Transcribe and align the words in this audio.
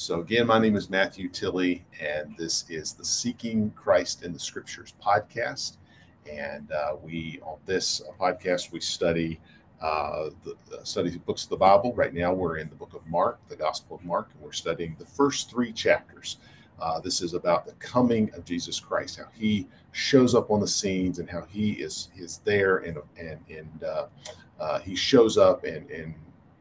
So, 0.00 0.20
again, 0.20 0.46
my 0.46 0.58
name 0.58 0.76
is 0.76 0.88
Matthew 0.88 1.28
Tilley, 1.28 1.84
and 2.00 2.34
this 2.38 2.64
is 2.70 2.94
the 2.94 3.04
Seeking 3.04 3.70
Christ 3.72 4.22
in 4.22 4.32
the 4.32 4.38
Scriptures 4.38 4.94
podcast. 5.04 5.76
And 6.26 6.72
uh, 6.72 6.96
we, 7.02 7.38
on 7.42 7.58
this 7.66 8.00
podcast, 8.18 8.72
we 8.72 8.80
study 8.80 9.38
uh, 9.82 10.30
the, 10.42 10.54
the 10.70 10.86
study 10.86 11.18
books 11.18 11.44
of 11.44 11.50
the 11.50 11.58
Bible. 11.58 11.92
Right 11.92 12.14
now, 12.14 12.32
we're 12.32 12.56
in 12.56 12.70
the 12.70 12.76
book 12.76 12.94
of 12.94 13.06
Mark, 13.08 13.46
the 13.50 13.56
Gospel 13.56 13.96
of 13.96 14.02
Mark, 14.02 14.30
and 14.32 14.40
we're 14.42 14.52
studying 14.52 14.96
the 14.98 15.04
first 15.04 15.50
three 15.50 15.70
chapters. 15.70 16.38
Uh, 16.80 16.98
this 16.98 17.20
is 17.20 17.34
about 17.34 17.66
the 17.66 17.72
coming 17.72 18.32
of 18.32 18.42
Jesus 18.46 18.80
Christ, 18.80 19.18
how 19.18 19.28
he 19.34 19.68
shows 19.92 20.34
up 20.34 20.50
on 20.50 20.60
the 20.60 20.66
scenes, 20.66 21.18
and 21.18 21.28
how 21.28 21.42
he 21.42 21.72
is 21.72 22.08
is 22.16 22.40
there, 22.46 22.78
and 22.78 22.96
and 23.18 23.38
and 23.50 23.84
uh, 23.84 24.06
uh, 24.58 24.78
he 24.78 24.94
shows 24.94 25.36
up 25.36 25.64
and 25.64 25.90
and 25.90 26.14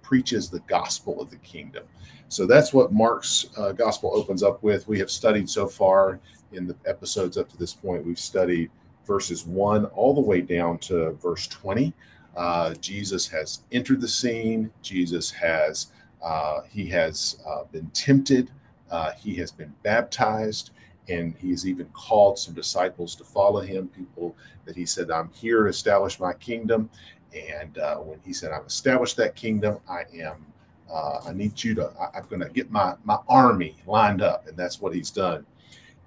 preaches 0.09 0.49
the 0.49 0.59
gospel 0.61 1.21
of 1.21 1.29
the 1.29 1.35
kingdom. 1.37 1.83
So 2.29 2.47
that's 2.47 2.73
what 2.73 2.91
Mark's 2.91 3.45
uh, 3.55 3.73
gospel 3.73 4.11
opens 4.15 4.41
up 4.41 4.63
with. 4.63 4.87
We 4.87 4.97
have 4.97 5.11
studied 5.11 5.47
so 5.47 5.67
far 5.67 6.19
in 6.51 6.65
the 6.65 6.75
episodes 6.87 7.37
up 7.37 7.47
to 7.49 7.57
this 7.57 7.75
point, 7.75 8.03
we've 8.03 8.17
studied 8.17 8.71
verses 9.05 9.45
1 9.45 9.85
all 9.85 10.15
the 10.15 10.21
way 10.21 10.41
down 10.41 10.79
to 10.79 11.11
verse 11.21 11.45
20. 11.45 11.93
Uh, 12.35 12.73
Jesus 12.75 13.27
has 13.27 13.59
entered 13.71 14.01
the 14.01 14.07
scene. 14.07 14.71
Jesus 14.81 15.29
has 15.29 15.91
uh, 16.23 16.61
he 16.67 16.87
has 16.87 17.37
uh, 17.47 17.65
been 17.71 17.87
tempted. 17.91 18.49
Uh, 18.89 19.11
he 19.11 19.35
has 19.35 19.51
been 19.51 19.73
baptized, 19.83 20.71
and 21.07 21.35
he's 21.37 21.67
even 21.67 21.85
called 21.93 22.39
some 22.39 22.55
disciples 22.55 23.15
to 23.15 23.23
follow 23.23 23.61
him. 23.61 23.87
People 23.89 24.35
that 24.65 24.75
he 24.75 24.85
said, 24.85 25.11
"I'm 25.11 25.29
here 25.33 25.63
to 25.63 25.69
establish 25.69 26.19
my 26.19 26.33
kingdom." 26.33 26.89
And 27.33 27.77
uh, 27.77 27.97
when 27.97 28.19
he 28.25 28.33
said, 28.33 28.51
"I've 28.51 28.65
established 28.65 29.17
that 29.17 29.35
kingdom, 29.35 29.79
I 29.87 30.03
am 30.19 30.45
uh, 30.91 31.21
I 31.25 31.33
need 31.33 31.63
you 31.63 31.75
to, 31.75 31.91
I, 31.99 32.17
am 32.17 32.25
going 32.29 32.41
to 32.41 32.49
get 32.49 32.71
my, 32.71 32.95
my 33.03 33.17
army 33.27 33.75
lined 33.85 34.21
up. 34.21 34.47
And 34.47 34.57
that's 34.57 34.81
what 34.81 34.93
he's 34.93 35.11
done. 35.11 35.45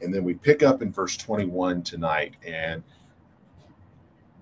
And 0.00 0.12
then 0.12 0.24
we 0.24 0.34
pick 0.34 0.62
up 0.62 0.82
in 0.82 0.92
verse 0.92 1.16
21 1.16 1.82
tonight. 1.82 2.34
And 2.44 2.82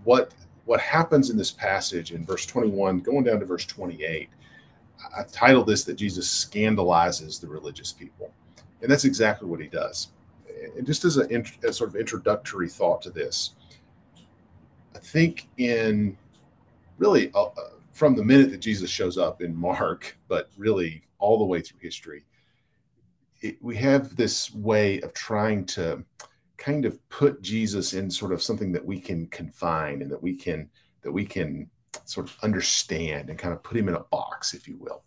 what, 0.05 0.33
what 0.65 0.81
happens 0.81 1.29
in 1.31 1.37
this 1.37 1.51
passage 1.51 2.13
in 2.13 2.25
verse 2.25 2.47
21, 2.47 3.01
going 3.01 3.25
down 3.25 3.41
to 3.41 3.47
verse 3.47 3.67
28, 3.67 4.31
I've 5.17 5.31
titled 5.31 5.67
this 5.67 5.85
that 5.85 5.95
Jesus 5.95 6.29
scandalizes 6.29 7.39
the 7.41 7.49
religious 7.49 7.93
people. 7.93 8.33
And 8.81 8.91
that's 8.91 9.05
exactly 9.05 9.49
what 9.49 9.61
he 9.61 9.67
does. 9.67 10.09
And 10.77 10.87
just 10.87 11.05
as 11.05 11.19
a, 11.19 11.27
a 11.65 11.73
sort 11.73 11.91
of 11.91 11.97
introductory 11.97 12.69
thought 12.69 13.03
to 13.03 13.11
this, 13.11 13.51
I 14.95 14.99
think 14.99 15.49
in 15.59 16.17
really 17.01 17.33
uh, 17.35 17.47
from 17.91 18.15
the 18.15 18.25
minute 18.25 18.51
that 18.51 18.61
Jesus 18.61 18.91
shows 18.91 19.19
up 19.19 19.43
in 19.43 19.57
Mark, 19.57 20.17
but 20.29 20.51
really 20.57 21.03
all 21.19 21.39
the 21.39 21.45
way 21.45 21.61
through 21.61 21.81
history, 21.81 22.25
it, 23.41 23.57
we 23.61 23.75
have 23.77 24.15
this 24.15 24.55
way 24.55 25.01
of 25.01 25.13
trying 25.15 25.65
to 25.65 26.05
kind 26.59 26.85
of 26.85 27.09
put 27.09 27.41
Jesus 27.41 27.95
in 27.95 28.11
sort 28.11 28.33
of 28.33 28.43
something 28.43 28.71
that 28.71 28.85
we 28.85 29.01
can 29.01 29.27
confine 29.29 30.03
and 30.03 30.11
that 30.11 30.23
we 30.23 30.37
can 30.37 30.69
that 31.03 31.11
we 31.11 31.25
can 31.25 31.69
sort 32.05 32.29
of 32.29 32.37
understand 32.43 33.31
and 33.31 33.39
kind 33.39 33.55
of 33.55 33.63
put 33.63 33.79
him 33.79 33.89
in 33.89 33.95
a 33.95 34.05
box, 34.11 34.53
if 34.53 34.69
you 34.69 34.77
will. 34.77 35.03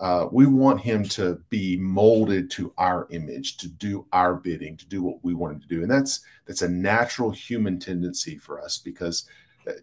Uh, 0.00 0.26
we 0.32 0.46
want 0.46 0.80
him 0.80 1.04
to 1.04 1.38
be 1.50 1.76
molded 1.76 2.50
to 2.50 2.72
our 2.78 3.06
image, 3.10 3.58
to 3.58 3.68
do 3.68 4.06
our 4.14 4.34
bidding, 4.34 4.74
to 4.74 4.86
do 4.86 5.02
what 5.02 5.22
we 5.22 5.34
want 5.34 5.52
him 5.52 5.60
to 5.60 5.68
do, 5.68 5.82
and 5.82 5.90
that's 5.90 6.20
that's 6.46 6.62
a 6.62 6.68
natural 6.68 7.30
human 7.30 7.78
tendency 7.78 8.38
for 8.38 8.62
us 8.62 8.78
because 8.78 9.28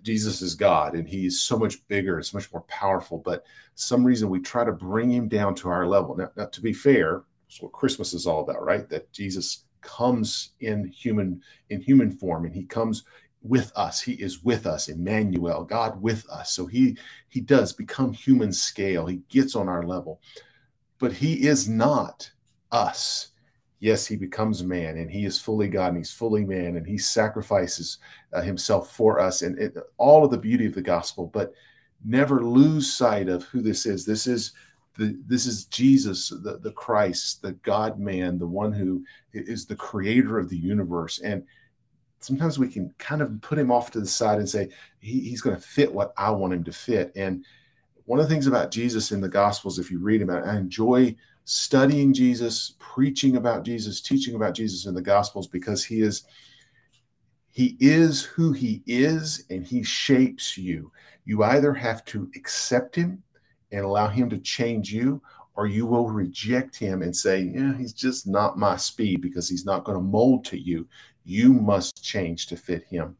Jesus 0.01 0.41
is 0.41 0.55
God 0.55 0.95
and 0.95 1.07
he's 1.07 1.39
so 1.39 1.57
much 1.57 1.85
bigger, 1.87 2.15
and 2.17 2.25
so 2.25 2.37
much 2.37 2.51
more 2.51 2.63
powerful. 2.63 3.17
But 3.17 3.45
some 3.75 4.03
reason 4.03 4.29
we 4.29 4.39
try 4.39 4.65
to 4.65 4.71
bring 4.71 5.11
him 5.11 5.27
down 5.27 5.55
to 5.55 5.69
our 5.69 5.87
level. 5.87 6.15
Now, 6.15 6.31
now, 6.35 6.45
to 6.45 6.61
be 6.61 6.73
fair, 6.73 7.23
that's 7.47 7.61
what 7.61 7.71
Christmas 7.71 8.13
is 8.13 8.27
all 8.27 8.41
about, 8.41 8.63
right? 8.63 8.89
That 8.89 9.11
Jesus 9.13 9.63
comes 9.81 10.51
in 10.59 10.85
human 10.87 11.41
in 11.69 11.81
human 11.81 12.11
form 12.11 12.45
and 12.45 12.53
he 12.53 12.65
comes 12.65 13.03
with 13.41 13.71
us. 13.75 14.01
He 14.01 14.13
is 14.13 14.43
with 14.43 14.65
us, 14.65 14.89
Emmanuel, 14.89 15.63
God 15.63 16.01
with 16.01 16.27
us. 16.29 16.51
So 16.51 16.65
he 16.65 16.97
he 17.29 17.39
does 17.39 17.73
become 17.73 18.13
human 18.13 18.51
scale. 18.51 19.05
He 19.05 19.21
gets 19.29 19.55
on 19.55 19.69
our 19.69 19.83
level. 19.83 20.21
But 20.99 21.13
he 21.13 21.47
is 21.47 21.69
not 21.69 22.31
us 22.71 23.29
yes, 23.79 24.05
he 24.05 24.15
becomes 24.15 24.63
man 24.63 24.97
and 24.97 25.09
he 25.09 25.25
is 25.25 25.39
fully 25.39 25.67
God 25.67 25.89
and 25.89 25.97
he's 25.97 26.11
fully 26.11 26.45
man 26.45 26.77
and 26.77 26.85
he 26.85 26.97
sacrifices 26.97 27.99
uh, 28.33 28.41
himself 28.41 28.95
for 28.95 29.19
us 29.19 29.41
and 29.41 29.57
it, 29.59 29.77
all 29.97 30.25
of 30.25 30.31
the 30.31 30.37
beauty 30.37 30.65
of 30.65 30.75
the 30.75 30.81
gospel. 30.81 31.27
But 31.27 31.53
never 32.03 32.43
lose 32.43 32.93
sight 32.93 33.29
of 33.29 33.43
who 33.43 33.61
this 33.61 33.85
is. 33.85 34.05
This 34.05 34.27
is 34.27 34.53
the, 34.97 35.17
this 35.27 35.45
is 35.45 35.65
Jesus, 35.65 36.29
the, 36.29 36.59
the 36.61 36.71
Christ, 36.71 37.41
the 37.41 37.53
God 37.53 37.99
man, 37.99 38.39
the 38.39 38.47
one 38.47 38.71
who 38.71 39.03
is 39.31 39.65
the 39.65 39.75
creator 39.75 40.39
of 40.39 40.49
the 40.49 40.57
universe. 40.57 41.19
And 41.19 41.43
sometimes 42.19 42.57
we 42.57 42.67
can 42.67 42.93
kind 42.97 43.21
of 43.21 43.39
put 43.41 43.59
him 43.59 43.71
off 43.71 43.91
to 43.91 43.99
the 43.99 44.07
side 44.07 44.39
and 44.39 44.49
say, 44.49 44.69
he, 44.99 45.19
he's 45.21 45.41
going 45.41 45.55
to 45.55 45.61
fit 45.61 45.93
what 45.93 46.13
I 46.17 46.31
want 46.31 46.53
him 46.53 46.63
to 46.63 46.71
fit. 46.71 47.11
And 47.15 47.45
one 48.05 48.19
of 48.19 48.27
the 48.27 48.33
things 48.33 48.47
about 48.47 48.71
Jesus 48.71 49.11
in 49.11 49.21
the 49.21 49.29
Gospels, 49.29 49.77
if 49.77 49.91
you 49.91 49.99
read 49.99 50.21
about 50.21 50.43
it, 50.43 50.49
I 50.49 50.57
enjoy 50.57 51.15
studying 51.49 52.13
Jesus, 52.13 52.73
preaching 52.77 53.37
about 53.37 53.63
Jesus, 53.63 54.01
teaching 54.01 54.35
about 54.35 54.53
Jesus 54.53 54.85
in 54.85 54.93
the 54.93 55.01
Gospels 55.01 55.47
because 55.47 55.83
he 55.83 56.01
is 56.01 56.23
he 57.51 57.77
is 57.79 58.21
who 58.21 58.51
he 58.51 58.83
is 58.85 59.45
and 59.49 59.65
he 59.65 59.81
shapes 59.81 60.57
you. 60.57 60.91
You 61.23 61.43
either 61.43 61.73
have 61.73 62.03
to 62.05 62.29
accept 62.35 62.95
him 62.95 63.23
and 63.71 63.83
allow 63.83 64.09
him 64.09 64.29
to 64.29 64.37
change 64.37 64.91
you 64.91 65.21
or 65.55 65.67
you 65.67 65.87
will 65.87 66.09
reject 66.09 66.75
him 66.75 67.01
and 67.01 67.15
say, 67.15 67.43
"Yeah, 67.43 67.75
he's 67.77 67.93
just 67.93 68.27
not 68.27 68.59
my 68.59 68.75
speed 68.75 69.21
because 69.21 69.47
he's 69.47 69.65
not 69.65 69.85
going 69.85 69.97
to 69.97 70.03
mold 70.03 70.43
to 70.45 70.59
you. 70.59 70.85
You 71.23 71.53
must 71.53 72.03
change 72.03 72.47
to 72.47 72.57
fit 72.57 72.83
him." 72.83 73.15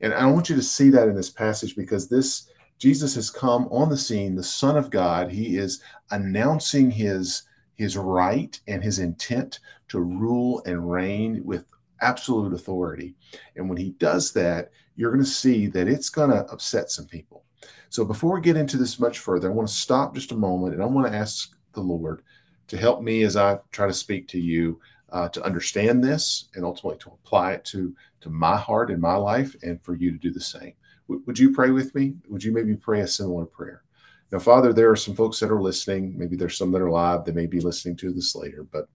And 0.00 0.14
I 0.14 0.24
want 0.24 0.48
you 0.48 0.56
to 0.56 0.62
see 0.62 0.88
that 0.90 1.06
in 1.06 1.14
this 1.14 1.30
passage 1.30 1.76
because 1.76 2.08
this 2.08 2.50
Jesus 2.78 3.14
has 3.16 3.28
come 3.28 3.68
on 3.70 3.90
the 3.90 3.96
scene, 3.96 4.36
the 4.36 4.42
Son 4.42 4.76
of 4.76 4.88
God. 4.88 5.30
He 5.30 5.58
is 5.58 5.82
announcing 6.10 6.90
his 6.90 7.42
his 7.78 7.96
right 7.96 8.60
and 8.66 8.82
his 8.82 8.98
intent 8.98 9.60
to 9.88 10.00
rule 10.00 10.62
and 10.66 10.90
reign 10.90 11.42
with 11.44 11.64
absolute 12.00 12.52
authority. 12.52 13.14
And 13.56 13.68
when 13.68 13.78
he 13.78 13.90
does 13.90 14.32
that, 14.32 14.70
you're 14.96 15.12
going 15.12 15.24
to 15.24 15.30
see 15.30 15.68
that 15.68 15.88
it's 15.88 16.10
going 16.10 16.30
to 16.30 16.44
upset 16.50 16.90
some 16.90 17.06
people. 17.06 17.44
So 17.88 18.04
before 18.04 18.34
we 18.34 18.40
get 18.40 18.56
into 18.56 18.76
this 18.76 19.00
much 19.00 19.20
further, 19.20 19.48
I 19.48 19.54
want 19.54 19.68
to 19.68 19.74
stop 19.74 20.14
just 20.14 20.32
a 20.32 20.36
moment 20.36 20.74
and 20.74 20.82
I 20.82 20.86
want 20.86 21.06
to 21.06 21.16
ask 21.16 21.56
the 21.72 21.80
Lord 21.80 22.22
to 22.66 22.76
help 22.76 23.00
me 23.00 23.22
as 23.22 23.36
I 23.36 23.58
try 23.72 23.86
to 23.86 23.94
speak 23.94 24.28
to 24.28 24.40
you 24.40 24.80
uh, 25.10 25.28
to 25.30 25.42
understand 25.42 26.04
this 26.04 26.48
and 26.54 26.64
ultimately 26.64 26.98
to 26.98 27.10
apply 27.10 27.52
it 27.52 27.64
to 27.66 27.94
to 28.20 28.30
my 28.30 28.56
heart 28.56 28.90
and 28.90 29.00
my 29.00 29.14
life 29.14 29.54
and 29.62 29.80
for 29.82 29.94
you 29.94 30.10
to 30.10 30.18
do 30.18 30.30
the 30.30 30.40
same. 30.40 30.72
W- 31.08 31.22
would 31.26 31.38
you 31.38 31.52
pray 31.54 31.70
with 31.70 31.94
me? 31.94 32.14
Would 32.28 32.42
you 32.44 32.52
maybe 32.52 32.76
pray 32.76 33.00
a 33.00 33.06
similar 33.06 33.46
prayer? 33.46 33.84
Now, 34.30 34.38
Father, 34.38 34.72
there 34.72 34.90
are 34.90 34.96
some 34.96 35.14
folks 35.14 35.40
that 35.40 35.50
are 35.50 35.62
listening. 35.62 36.16
Maybe 36.18 36.36
there's 36.36 36.58
some 36.58 36.70
that 36.72 36.82
are 36.82 36.90
live. 36.90 37.24
They 37.24 37.32
may 37.32 37.46
be 37.46 37.60
listening 37.60 37.96
to 37.96 38.12
this 38.12 38.34
later, 38.34 38.62
but 38.62 38.86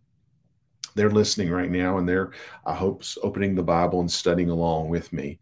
they're 0.96 1.10
listening 1.10 1.50
right 1.50 1.72
now 1.72 1.98
and 1.98 2.08
they're, 2.08 2.32
I 2.66 2.76
hope, 2.76 3.04
opening 3.24 3.56
the 3.56 3.64
Bible 3.64 4.00
and 4.00 4.12
studying 4.12 4.52
along 4.52 4.90
with 4.90 5.12
me. 5.12 5.40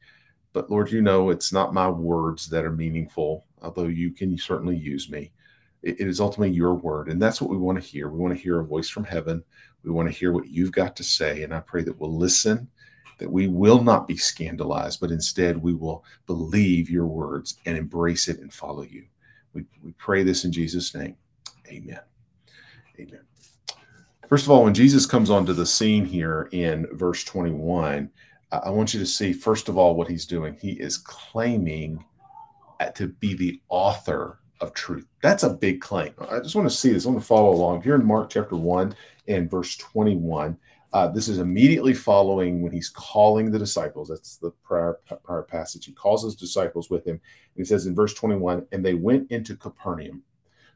But 0.54 0.70
Lord, 0.70 0.92
you 0.92 1.02
know 1.02 1.30
it's 1.30 1.52
not 1.52 1.74
my 1.74 1.90
words 1.90 2.48
that 2.50 2.64
are 2.64 2.72
meaningful, 2.72 3.46
although 3.62 3.88
you 3.88 4.12
can 4.12 4.38
certainly 4.38 4.78
use 4.78 5.10
me. 5.10 5.32
it 5.84 6.00
is 6.00 6.20
ultimately 6.20 6.56
your 6.56 6.76
word. 6.76 7.10
And 7.10 7.22
that's 7.22 7.42
what 7.42 7.50
we 7.50 7.58
want 7.58 7.82
to 7.82 7.88
hear. 7.88 8.10
We 8.10 8.20
want 8.20 8.36
to 8.36 8.42
hear 8.42 8.60
a 8.60 8.66
voice 8.66 8.90
from 8.90 9.04
heaven. 9.04 9.44
We 9.84 9.92
want 9.92 10.08
to 10.08 10.18
hear 10.18 10.32
what 10.32 10.48
you've 10.48 10.72
got 10.72 10.96
to 10.98 11.04
say. 11.04 11.44
And 11.44 11.54
I 11.54 11.60
pray 11.60 11.84
that 11.84 12.00
we'll 12.00 12.16
listen, 12.16 12.70
that 13.18 13.32
we 13.32 13.48
will 13.48 13.84
not 13.84 14.08
be 14.08 14.18
scandalized, 14.18 15.02
but 15.02 15.12
instead 15.12 15.58
we 15.58 15.74
will 15.74 16.06
believe 16.28 16.90
your 16.90 17.08
words 17.08 17.58
and 17.66 17.78
embrace 17.78 18.28
it 18.28 18.40
and 18.40 18.54
follow 18.54 18.84
you. 18.84 19.06
We, 19.54 19.66
we 19.84 19.92
pray 19.94 20.24
this 20.24 20.46
in 20.46 20.52
Jesus' 20.52 20.94
name. 20.96 21.16
Amen. 21.68 22.00
Amen. 23.00 23.22
First 24.28 24.46
of 24.46 24.52
all, 24.52 24.64
when 24.64 24.74
Jesus 24.74 25.06
comes 25.06 25.30
onto 25.30 25.54
the 25.54 25.66
scene 25.66 26.06
here 26.06 26.48
in 26.52 26.88
verse 26.94 27.24
21, 27.24 28.10
I 28.52 28.70
want 28.70 28.94
you 28.94 29.00
to 29.00 29.06
see, 29.06 29.34
first 29.34 29.70
of 29.70 29.78
all, 29.78 29.96
what 29.96 30.08
he's 30.08 30.26
doing. 30.26 30.58
He 30.60 30.72
is 30.72 30.98
claiming 30.98 32.04
to 32.96 33.08
be 33.08 33.34
the 33.34 33.62
author 33.70 34.40
of 34.60 34.74
truth. 34.74 35.08
That's 35.22 35.44
a 35.44 35.50
big 35.50 35.82
claim. 35.82 36.14
I 36.30 36.40
just 36.40 36.56
want 36.56 36.70
to 36.70 36.76
see 36.76 36.92
this. 36.92 37.06
I 37.06 37.10
want 37.10 37.22
to 37.22 37.28
follow 37.28 37.52
along. 37.52 37.82
Here 37.82 37.96
in 37.96 38.06
Mark 38.06 38.30
chapter 38.30 38.56
1 38.56 38.96
and 39.28 39.50
verse 39.50 39.76
21, 39.78 40.58
uh, 40.94 41.08
this 41.08 41.28
is 41.28 41.40
immediately 41.40 41.94
following 41.94 42.62
when 42.62 42.72
he's 42.72 42.90
calling 42.90 43.50
the 43.50 43.60
disciples. 43.60 44.10
That's 44.10 44.38
the 44.38 44.52
prior, 44.64 45.00
prior 45.24 45.44
passage. 45.44 45.86
He 45.86 45.94
calls 45.94 46.24
his 46.24 46.36
disciples 46.36 46.90
with 46.90 47.06
him. 47.06 47.14
And 47.14 47.22
he 47.58 47.66
says 47.66 47.86
in 47.86 47.96
verse 47.96 48.14
21, 48.14 48.68
and 48.72 48.84
they 48.84 48.94
went 48.94 49.32
into 49.32 49.56
Capernaum. 49.56 50.24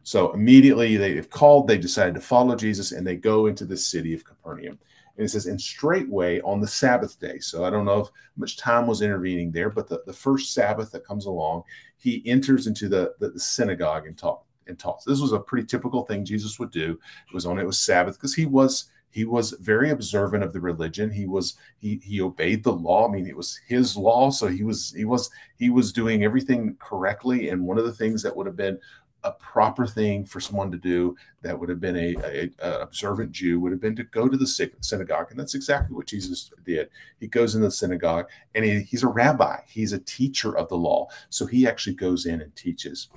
So 0.03 0.31
immediately 0.33 0.97
they 0.97 1.15
have 1.15 1.29
called, 1.29 1.67
they 1.67 1.77
decided 1.77 2.13
to 2.15 2.21
follow 2.21 2.56
Jesus, 2.56 2.91
and 2.91 3.06
they 3.06 3.15
go 3.15 3.47
into 3.47 3.65
the 3.65 3.75
city 3.75 4.13
of 4.13 4.23
Capernaum. 4.23 4.79
And 5.17 5.25
it 5.25 5.29
says, 5.29 5.47
and 5.47 5.59
straightway 5.59 6.41
on 6.41 6.59
the 6.59 6.68
Sabbath 6.68 7.19
day. 7.19 7.39
So 7.39 7.65
I 7.65 7.69
don't 7.69 7.85
know 7.85 8.01
if 8.01 8.07
much 8.38 8.57
time 8.57 8.85
was 8.85 9.01
intervening 9.01 9.51
there, 9.51 9.69
but 9.69 9.88
the, 9.88 10.01
the 10.06 10.13
first 10.13 10.53
Sabbath 10.53 10.91
that 10.91 11.06
comes 11.06 11.25
along, 11.25 11.63
he 11.97 12.21
enters 12.25 12.68
into 12.68 12.88
the, 12.88 13.13
the, 13.19 13.29
the 13.29 13.39
synagogue 13.39 14.07
and 14.07 14.18
talks 14.18 14.45
and. 14.68 14.79
So 14.81 14.95
this 15.06 15.21
was 15.21 15.31
a 15.31 15.39
pretty 15.39 15.68
typical 15.68 16.03
thing 16.06 16.25
Jesus 16.25 16.59
would 16.59 16.71
do. 16.71 17.00
It 17.27 17.33
was 17.33 17.45
on 17.45 17.59
it 17.59 17.65
was 17.65 17.79
Sabbath 17.79 18.15
because 18.15 18.35
he 18.35 18.45
was 18.45 18.85
he 19.15 19.23
was 19.23 19.51
very 19.62 19.91
observant 19.91 20.44
of 20.44 20.51
the 20.51 20.59
religion. 20.59 21.09
He 21.09 21.25
was 21.25 21.53
he 21.77 22.01
he 22.03 22.19
obeyed 22.19 22.65
the 22.65 22.73
law. 22.73 23.07
I 23.07 23.12
mean, 23.13 23.25
it 23.25 23.38
was 23.38 23.57
his 23.65 23.95
law, 23.95 24.29
so 24.29 24.47
he 24.47 24.62
was 24.62 24.94
he 24.94 25.06
was 25.06 25.29
he 25.57 25.69
was 25.69 25.94
doing 25.94 26.25
everything 26.25 26.75
correctly. 26.79 27.47
And 27.47 27.65
one 27.65 27.77
of 27.77 27.85
the 27.85 27.94
things 27.94 28.21
that 28.23 28.35
would 28.35 28.45
have 28.45 28.57
been 28.57 28.77
a 29.23 29.31
proper 29.31 29.88
thing 29.88 30.25
for 30.25 30.41
someone 30.41 30.69
to 30.69 30.77
do 30.77 31.15
that 31.44 31.57
would 31.57 31.69
have 31.69 31.79
been 31.79 31.95
a, 31.95 32.15
a, 32.25 32.51
a, 32.59 32.79
observant 32.81 33.31
Jew 33.31 33.62
would 33.62 33.71
have 33.71 33.79
been 33.79 33.95
to 33.95 34.03
go 34.03 34.27
to 34.27 34.35
the 34.35 34.75
synagogue, 34.81 35.27
and 35.31 35.39
that's 35.39 35.56
exactly 35.56 35.95
what 35.95 36.07
Jesus 36.07 36.51
did. 36.65 36.89
He 37.21 37.27
goes 37.27 37.56
in 37.56 37.61
the 37.61 37.71
synagogue, 37.71 38.27
and 38.53 38.65
he, 38.65 38.81
he's 38.81 39.03
a 39.03 39.07
rabbi. 39.07 39.61
He's 39.65 39.94
a 39.94 40.00
teacher 40.00 40.57
of 40.57 40.68
the 40.68 40.77
law, 40.77 41.07
so 41.29 41.45
he 41.45 41.65
actually 41.65 41.95
goes 41.95 42.25
in 42.25 42.41
and 42.41 42.53
teaches. 42.53 43.07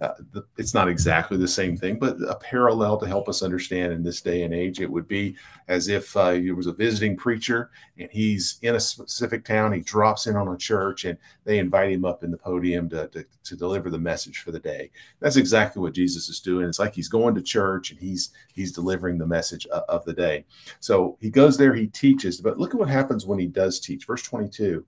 Uh, 0.00 0.14
the, 0.30 0.44
it's 0.56 0.74
not 0.74 0.88
exactly 0.88 1.36
the 1.36 1.48
same 1.48 1.76
thing, 1.76 1.98
but 1.98 2.16
a 2.28 2.36
parallel 2.36 2.96
to 2.96 3.06
help 3.06 3.28
us 3.28 3.42
understand 3.42 3.92
in 3.92 4.04
this 4.04 4.20
day 4.20 4.44
and 4.44 4.54
age, 4.54 4.80
it 4.80 4.88
would 4.90 5.08
be 5.08 5.34
as 5.66 5.88
if 5.88 6.16
uh, 6.16 6.30
he 6.30 6.52
was 6.52 6.68
a 6.68 6.72
visiting 6.72 7.16
preacher 7.16 7.70
and 7.98 8.08
he's 8.12 8.60
in 8.62 8.76
a 8.76 8.80
specific 8.80 9.44
town. 9.44 9.72
He 9.72 9.80
drops 9.80 10.28
in 10.28 10.36
on 10.36 10.46
a 10.46 10.56
church 10.56 11.04
and 11.04 11.18
they 11.44 11.58
invite 11.58 11.90
him 11.90 12.04
up 12.04 12.22
in 12.22 12.30
the 12.30 12.36
podium 12.36 12.88
to, 12.90 13.08
to, 13.08 13.24
to 13.42 13.56
deliver 13.56 13.90
the 13.90 13.98
message 13.98 14.38
for 14.38 14.52
the 14.52 14.60
day. 14.60 14.92
That's 15.18 15.36
exactly 15.36 15.82
what 15.82 15.94
Jesus 15.94 16.28
is 16.28 16.38
doing. 16.38 16.68
It's 16.68 16.78
like 16.78 16.94
he's 16.94 17.08
going 17.08 17.34
to 17.34 17.42
church 17.42 17.90
and 17.90 17.98
he's 17.98 18.30
he's 18.52 18.70
delivering 18.70 19.18
the 19.18 19.26
message 19.26 19.66
of, 19.66 19.82
of 19.88 20.04
the 20.04 20.12
day. 20.14 20.44
So 20.78 21.16
he 21.20 21.28
goes 21.28 21.56
there, 21.56 21.74
he 21.74 21.88
teaches. 21.88 22.40
But 22.40 22.58
look 22.58 22.72
at 22.72 22.78
what 22.78 22.88
happens 22.88 23.26
when 23.26 23.40
he 23.40 23.46
does 23.46 23.80
teach. 23.80 24.06
Verse 24.06 24.22
22 24.22 24.84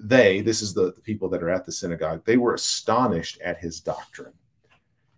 they, 0.00 0.40
this 0.40 0.62
is 0.62 0.72
the 0.72 0.92
people 1.04 1.28
that 1.28 1.42
are 1.42 1.50
at 1.50 1.66
the 1.66 1.70
synagogue, 1.70 2.24
they 2.24 2.38
were 2.38 2.54
astonished 2.54 3.38
at 3.42 3.58
his 3.58 3.78
doctrine 3.78 4.32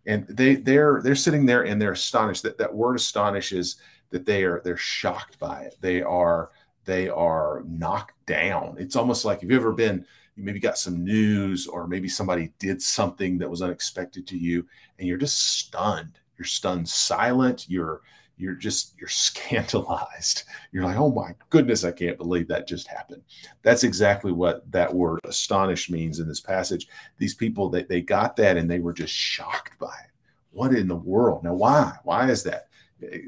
and 0.09 0.27
they 0.27 0.57
they're 0.57 1.01
they're 1.03 1.15
sitting 1.15 1.47
there 1.47 1.67
and 1.67 1.81
they're 1.81 1.93
astonished. 1.93 2.43
That 2.43 2.59
that 2.59 2.75
word 2.75 2.97
astonishes 2.97 3.77
that 4.11 4.25
they 4.25 4.43
are 4.43 4.61
they're 4.65 4.77
shocked 4.77 5.39
by 5.39 5.63
it. 5.65 5.77
They 5.81 6.03
are 6.03 6.51
they 6.87 7.11
are 7.11 7.63
knocked 7.67 8.15
down. 8.27 8.77
It's 8.79 8.97
almost 8.97 9.27
like 9.27 9.43
have 9.43 9.51
you 9.51 9.57
ever 9.57 9.73
been 9.73 10.05
you 10.35 10.45
maybe 10.45 10.61
got 10.61 10.79
some 10.79 11.05
news 11.05 11.67
or 11.67 11.87
maybe 11.87 12.09
somebody 12.09 12.53
did 12.59 12.81
something 12.81 13.37
that 13.39 13.51
was 13.51 13.61
unexpected 13.61 14.27
to 14.29 14.39
you 14.39 14.67
and 14.99 15.07
you're 15.07 15.19
just 15.19 15.59
stunned. 15.59 16.19
You're 16.39 16.47
stunned 16.47 16.89
silent 16.89 17.69
you're 17.69 18.01
you're 18.39 18.55
just 18.55 18.95
you're 18.99 19.09
scandalized. 19.09 20.45
You're 20.73 20.85
like 20.85 20.97
oh 20.97 21.11
my 21.11 21.35
goodness 21.51 21.85
i 21.85 21.93
can't 21.93 22.19
believe 22.19 22.49
that 22.49 22.69
just 22.69 22.87
happened. 22.87 23.23
That's 23.63 23.85
exactly 23.85 24.33
what 24.33 24.71
that 24.73 24.95
word 24.95 25.21
astonished 25.25 25.91
means 25.91 26.21
in 26.21 26.29
this 26.29 26.41
passage. 26.41 26.89
These 27.19 27.35
people 27.35 27.69
they, 27.69 27.83
they 27.83 28.01
got 28.01 28.37
that 28.37 28.57
and 28.57 28.71
they 28.71 28.81
were 28.81 28.93
just 28.93 29.13
shocked 29.13 29.79
by 29.79 29.87
it. 29.87 30.11
What 30.53 30.73
in 30.73 30.89
the 30.89 30.97
world? 30.97 31.45
Now 31.45 31.55
why? 31.55 31.97
Why 32.05 32.31
is 32.31 32.43
that? 32.45 32.69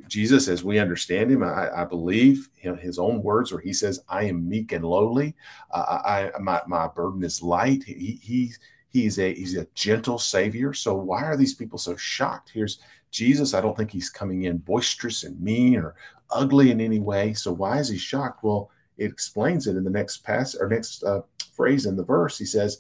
Jesus 0.08 0.48
as 0.48 0.64
we 0.64 0.80
understand 0.80 1.30
him. 1.30 1.44
I, 1.44 1.82
I 1.82 1.84
believe 1.84 2.48
his 2.56 2.98
own 2.98 3.22
words 3.22 3.52
where 3.52 3.60
he 3.60 3.72
says 3.72 4.00
i 4.08 4.24
am 4.24 4.48
meek 4.48 4.72
and 4.72 4.84
lowly. 4.84 5.36
Uh, 5.70 6.30
I, 6.34 6.38
my, 6.40 6.60
my 6.66 6.88
burden 6.88 7.22
is 7.22 7.42
light 7.42 7.84
he, 7.84 8.18
he 8.22 8.52
he's 8.90 9.18
a 9.18 9.34
he's 9.34 9.56
a 9.56 9.66
gentle 9.74 10.18
savior 10.18 10.74
so 10.74 10.94
why 10.94 11.22
are 11.22 11.36
these 11.36 11.54
people 11.54 11.78
so 11.78 11.96
shocked 11.96 12.50
here's 12.52 12.78
Jesus, 13.10 13.54
I 13.54 13.60
don't 13.60 13.76
think 13.76 13.90
he's 13.90 14.10
coming 14.10 14.44
in 14.44 14.58
boisterous 14.58 15.24
and 15.24 15.40
mean 15.40 15.78
or 15.78 15.94
ugly 16.30 16.70
in 16.70 16.80
any 16.80 17.00
way. 17.00 17.34
So 17.34 17.52
why 17.52 17.78
is 17.78 17.88
he 17.88 17.98
shocked? 17.98 18.44
Well, 18.44 18.70
it 18.98 19.10
explains 19.10 19.66
it 19.66 19.76
in 19.76 19.84
the 19.84 19.90
next 19.90 20.18
pass 20.18 20.54
or 20.54 20.68
next 20.68 21.02
uh, 21.02 21.22
phrase 21.54 21.86
in 21.86 21.96
the 21.96 22.04
verse. 22.04 22.38
He 22.38 22.44
says 22.44 22.78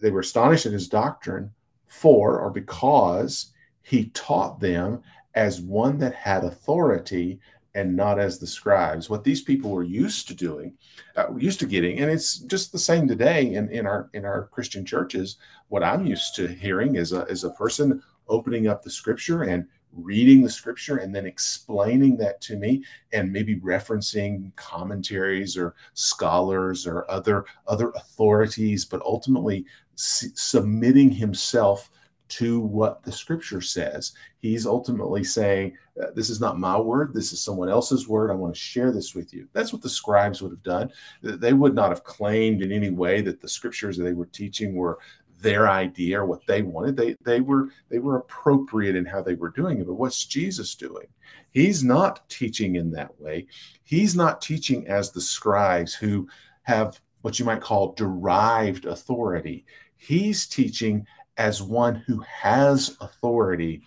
they 0.00 0.10
were 0.10 0.20
astonished 0.20 0.66
at 0.66 0.72
his 0.72 0.88
doctrine 0.88 1.50
for 1.86 2.40
or 2.40 2.50
because 2.50 3.52
he 3.82 4.06
taught 4.06 4.60
them 4.60 5.02
as 5.34 5.60
one 5.60 5.98
that 5.98 6.14
had 6.14 6.44
authority 6.44 7.38
and 7.74 7.94
not 7.94 8.18
as 8.18 8.38
the 8.38 8.46
scribes. 8.46 9.08
What 9.08 9.24
these 9.24 9.42
people 9.42 9.70
were 9.70 9.84
used 9.84 10.28
to 10.28 10.34
doing, 10.34 10.74
uh, 11.16 11.34
used 11.36 11.60
to 11.60 11.66
getting, 11.66 12.00
and 12.00 12.10
it's 12.10 12.38
just 12.38 12.72
the 12.72 12.78
same 12.78 13.06
today 13.06 13.54
in, 13.54 13.68
in 13.70 13.86
our 13.86 14.10
in 14.12 14.24
our 14.24 14.46
Christian 14.48 14.84
churches. 14.84 15.36
What 15.68 15.84
I'm 15.84 16.06
used 16.06 16.34
to 16.36 16.48
hearing 16.48 16.96
is 16.96 17.12
a 17.12 17.22
is 17.26 17.44
a 17.44 17.50
person 17.50 18.02
opening 18.28 18.68
up 18.68 18.82
the 18.82 18.90
scripture 18.90 19.44
and 19.44 19.66
reading 19.92 20.42
the 20.42 20.50
scripture 20.50 20.98
and 20.98 21.14
then 21.14 21.26
explaining 21.26 22.16
that 22.16 22.40
to 22.40 22.56
me 22.56 22.84
and 23.12 23.32
maybe 23.32 23.56
referencing 23.56 24.54
commentaries 24.54 25.56
or 25.56 25.74
scholars 25.94 26.86
or 26.86 27.10
other 27.10 27.44
other 27.66 27.90
authorities 27.96 28.84
but 28.84 29.02
ultimately 29.02 29.64
submitting 29.96 31.10
himself 31.10 31.90
to 32.30 32.60
what 32.60 33.02
the 33.02 33.12
scripture 33.12 33.60
says 33.60 34.12
he's 34.38 34.66
ultimately 34.66 35.22
saying 35.22 35.76
uh, 36.02 36.06
this 36.14 36.30
is 36.30 36.40
not 36.40 36.58
my 36.58 36.78
word 36.78 37.12
this 37.12 37.32
is 37.32 37.40
someone 37.40 37.68
else's 37.68 38.08
word 38.08 38.30
i 38.30 38.34
want 38.34 38.54
to 38.54 38.60
share 38.60 38.92
this 38.92 39.14
with 39.14 39.34
you 39.34 39.46
that's 39.52 39.72
what 39.72 39.82
the 39.82 39.88
scribes 39.88 40.40
would 40.40 40.52
have 40.52 40.62
done 40.62 40.90
they 41.22 41.52
would 41.52 41.74
not 41.74 41.90
have 41.90 42.04
claimed 42.04 42.62
in 42.62 42.72
any 42.72 42.90
way 42.90 43.20
that 43.20 43.40
the 43.40 43.48
scriptures 43.48 43.96
that 43.96 44.04
they 44.04 44.12
were 44.12 44.26
teaching 44.26 44.74
were 44.74 44.98
their 45.40 45.68
idea 45.68 46.20
or 46.20 46.26
what 46.26 46.46
they 46.46 46.62
wanted. 46.62 46.96
They 46.96 47.16
they 47.24 47.40
were 47.40 47.68
they 47.88 47.98
were 47.98 48.18
appropriate 48.18 48.96
in 48.96 49.04
how 49.04 49.22
they 49.22 49.34
were 49.34 49.50
doing 49.50 49.80
it. 49.80 49.86
But 49.86 49.94
what's 49.94 50.24
Jesus 50.26 50.74
doing? 50.74 51.06
He's 51.50 51.82
not 51.82 52.28
teaching 52.28 52.76
in 52.76 52.90
that 52.92 53.18
way. 53.20 53.46
He's 53.82 54.14
not 54.14 54.42
teaching 54.42 54.86
as 54.86 55.10
the 55.10 55.20
scribes 55.20 55.94
who 55.94 56.28
have 56.62 57.00
what 57.22 57.38
you 57.38 57.44
might 57.44 57.60
call 57.60 57.92
derived 57.92 58.84
authority. 58.84 59.64
He's 59.96 60.46
teaching 60.46 61.06
as 61.40 61.62
one 61.62 61.94
who 61.94 62.20
has 62.20 62.98
authority. 63.00 63.80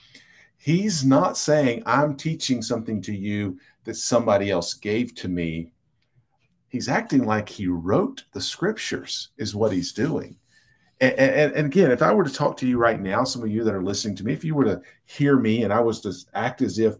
He's 0.57 1.05
not 1.05 1.37
saying, 1.37 1.83
I'm 1.85 2.15
teaching 2.15 2.63
something 2.63 2.99
to 3.03 3.13
you 3.13 3.59
that 3.83 3.93
somebody 3.93 4.49
else 4.49 4.73
gave 4.73 5.13
to 5.15 5.27
me. 5.27 5.71
He's 6.67 6.89
acting 6.89 7.25
like 7.25 7.47
he 7.47 7.67
wrote 7.67 8.23
the 8.33 8.41
scriptures, 8.41 9.29
is 9.37 9.53
what 9.53 9.71
he's 9.71 9.93
doing. 9.93 10.35
And, 10.99 11.13
and, 11.13 11.53
and, 11.53 11.65
again, 11.67 11.91
if 11.91 12.01
I 12.01 12.11
were 12.11 12.23
to 12.23 12.33
talk 12.33 12.57
to 12.57 12.67
you 12.67 12.79
right 12.79 12.99
now, 12.99 13.23
some 13.23 13.43
of 13.43 13.51
you 13.51 13.63
that 13.63 13.75
are 13.75 13.83
listening 13.83 14.15
to 14.15 14.25
me, 14.25 14.33
if 14.33 14.43
you 14.43 14.55
were 14.55 14.65
to 14.65 14.81
hear 15.05 15.37
me 15.37 15.63
and 15.63 15.71
I 15.71 15.79
was 15.79 16.01
to 16.01 16.13
act 16.33 16.63
as 16.63 16.79
if 16.79 16.95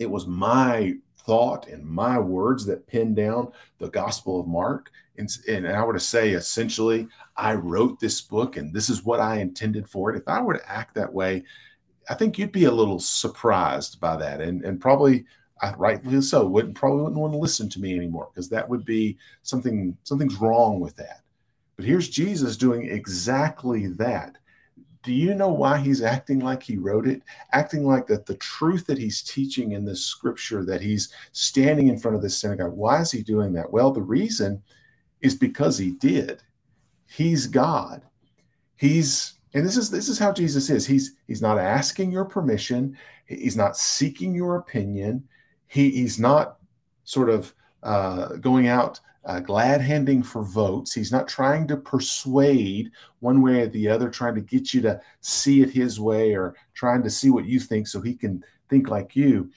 it 0.00 0.10
was 0.10 0.26
my 0.26 0.94
thought 1.18 1.68
and 1.68 1.84
my 1.84 2.18
words 2.18 2.66
that 2.66 2.88
pinned 2.88 3.14
down 3.14 3.52
the 3.78 3.90
Gospel 3.90 4.40
of 4.40 4.48
Mark, 4.48 4.90
and, 5.18 5.28
and 5.48 5.68
I 5.68 5.84
were 5.84 5.92
to 5.92 6.00
say 6.00 6.30
essentially, 6.30 7.06
I 7.42 7.54
wrote 7.54 7.98
this 7.98 8.20
book 8.20 8.56
and 8.56 8.72
this 8.72 8.88
is 8.88 9.04
what 9.04 9.20
I 9.20 9.38
intended 9.40 9.88
for 9.88 10.10
it, 10.10 10.16
if 10.16 10.28
I 10.28 10.40
were 10.40 10.54
to 10.54 10.70
act 10.70 10.94
that 10.94 11.12
way, 11.12 11.44
I 12.08 12.14
think 12.14 12.38
you'd 12.38 12.52
be 12.52 12.64
a 12.64 12.70
little 12.70 12.98
surprised 12.98 14.00
by 14.00 14.16
that, 14.16 14.40
and 14.40 14.64
and 14.64 14.80
probably 14.80 15.24
rightfully 15.76 16.20
so 16.22 16.46
wouldn't 16.46 16.74
probably 16.74 17.02
wouldn't 17.02 17.20
want 17.20 17.32
to 17.32 17.38
listen 17.38 17.68
to 17.68 17.80
me 17.80 17.94
anymore 17.94 18.28
because 18.32 18.48
that 18.48 18.68
would 18.68 18.84
be 18.84 19.16
something 19.42 19.96
something's 20.02 20.36
wrong 20.36 20.80
with 20.80 20.96
that 20.96 21.22
but 21.76 21.88
here's 21.88 22.08
Jesus 22.08 22.56
doing 22.56 22.88
exactly 22.88 23.88
that. 23.88 24.38
Do 25.02 25.12
you 25.12 25.34
know 25.34 25.48
why 25.48 25.78
he's 25.78 26.00
acting 26.00 26.38
like 26.38 26.62
he 26.62 26.76
wrote 26.76 27.08
it? 27.08 27.22
Acting 27.52 27.84
like 27.84 28.06
that 28.06 28.26
the 28.26 28.36
truth 28.36 28.86
that 28.86 28.98
he's 28.98 29.22
teaching 29.22 29.72
in 29.72 29.84
this 29.84 30.04
scripture, 30.04 30.64
that 30.64 30.80
he's 30.80 31.12
standing 31.32 31.88
in 31.88 31.98
front 31.98 32.14
of 32.16 32.22
this 32.22 32.38
synagogue. 32.38 32.74
Why 32.74 33.00
is 33.00 33.10
he 33.10 33.22
doing 33.22 33.52
that? 33.54 33.72
Well, 33.72 33.90
the 33.90 34.02
reason 34.02 34.62
is 35.20 35.34
because 35.34 35.76
he 35.76 35.92
did. 35.92 36.42
He's 37.14 37.46
God. 37.46 38.02
He's 38.76 39.34
and 39.54 39.66
this 39.66 39.76
is 39.76 39.90
this 39.90 40.08
is 40.08 40.18
how 40.18 40.32
Jesus 40.32 40.70
is. 40.70 40.86
He's 40.86 41.14
he's 41.26 41.42
not 41.42 41.58
asking 41.58 42.10
your 42.10 42.24
permission. 42.24 42.96
He's 43.26 43.56
not 43.56 43.76
seeking 43.76 44.34
your 44.34 44.56
opinion. 44.56 45.28
He, 45.66 45.90
he's 45.90 46.18
not 46.18 46.56
sort 47.04 47.30
of 47.30 47.54
uh, 47.82 48.36
going 48.36 48.68
out 48.68 49.00
uh, 49.24 49.40
glad 49.40 49.80
handing 49.80 50.22
for 50.22 50.42
votes. 50.42 50.92
He's 50.92 51.12
not 51.12 51.28
trying 51.28 51.68
to 51.68 51.76
persuade 51.76 52.90
one 53.20 53.40
way 53.40 53.60
or 53.60 53.66
the 53.68 53.88
other, 53.88 54.10
trying 54.10 54.34
to 54.34 54.40
get 54.40 54.74
you 54.74 54.80
to 54.82 55.00
see 55.20 55.62
it 55.62 55.70
his 55.70 56.00
way 56.00 56.34
or 56.34 56.56
trying 56.74 57.02
to 57.02 57.10
see 57.10 57.30
what 57.30 57.44
you 57.44 57.60
think 57.60 57.86
so 57.86 58.00
he 58.00 58.14
can 58.14 58.42
think 58.68 58.88
like 58.88 59.14
you. 59.14 59.50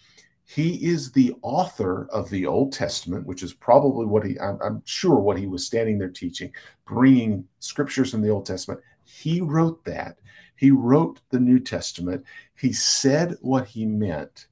He 0.46 0.86
is 0.86 1.12
the 1.12 1.34
author 1.42 2.08
of 2.12 2.30
the 2.30 2.46
Old 2.46 2.72
Testament, 2.72 3.26
which 3.26 3.42
is 3.42 3.54
probably 3.54 4.06
what 4.06 4.26
he, 4.26 4.40
I'm, 4.40 4.60
I'm 4.62 4.82
sure, 4.86 5.16
what 5.16 5.40
he 5.40 5.48
was 5.48 5.66
standing 5.66 5.98
there 5.98 6.10
teaching, 6.10 6.54
bringing 6.86 7.48
scriptures 7.60 8.12
from 8.12 8.22
the 8.22 8.30
Old 8.30 8.46
Testament. 8.46 8.80
He 9.04 9.42
wrote 9.42 9.84
that. 9.86 10.20
He 10.56 10.72
wrote 10.72 11.20
the 11.32 11.40
New 11.40 11.60
Testament. 11.60 12.24
He 12.56 12.74
said 12.74 13.38
what 13.42 13.68
he 13.68 13.86
meant. 13.86 14.48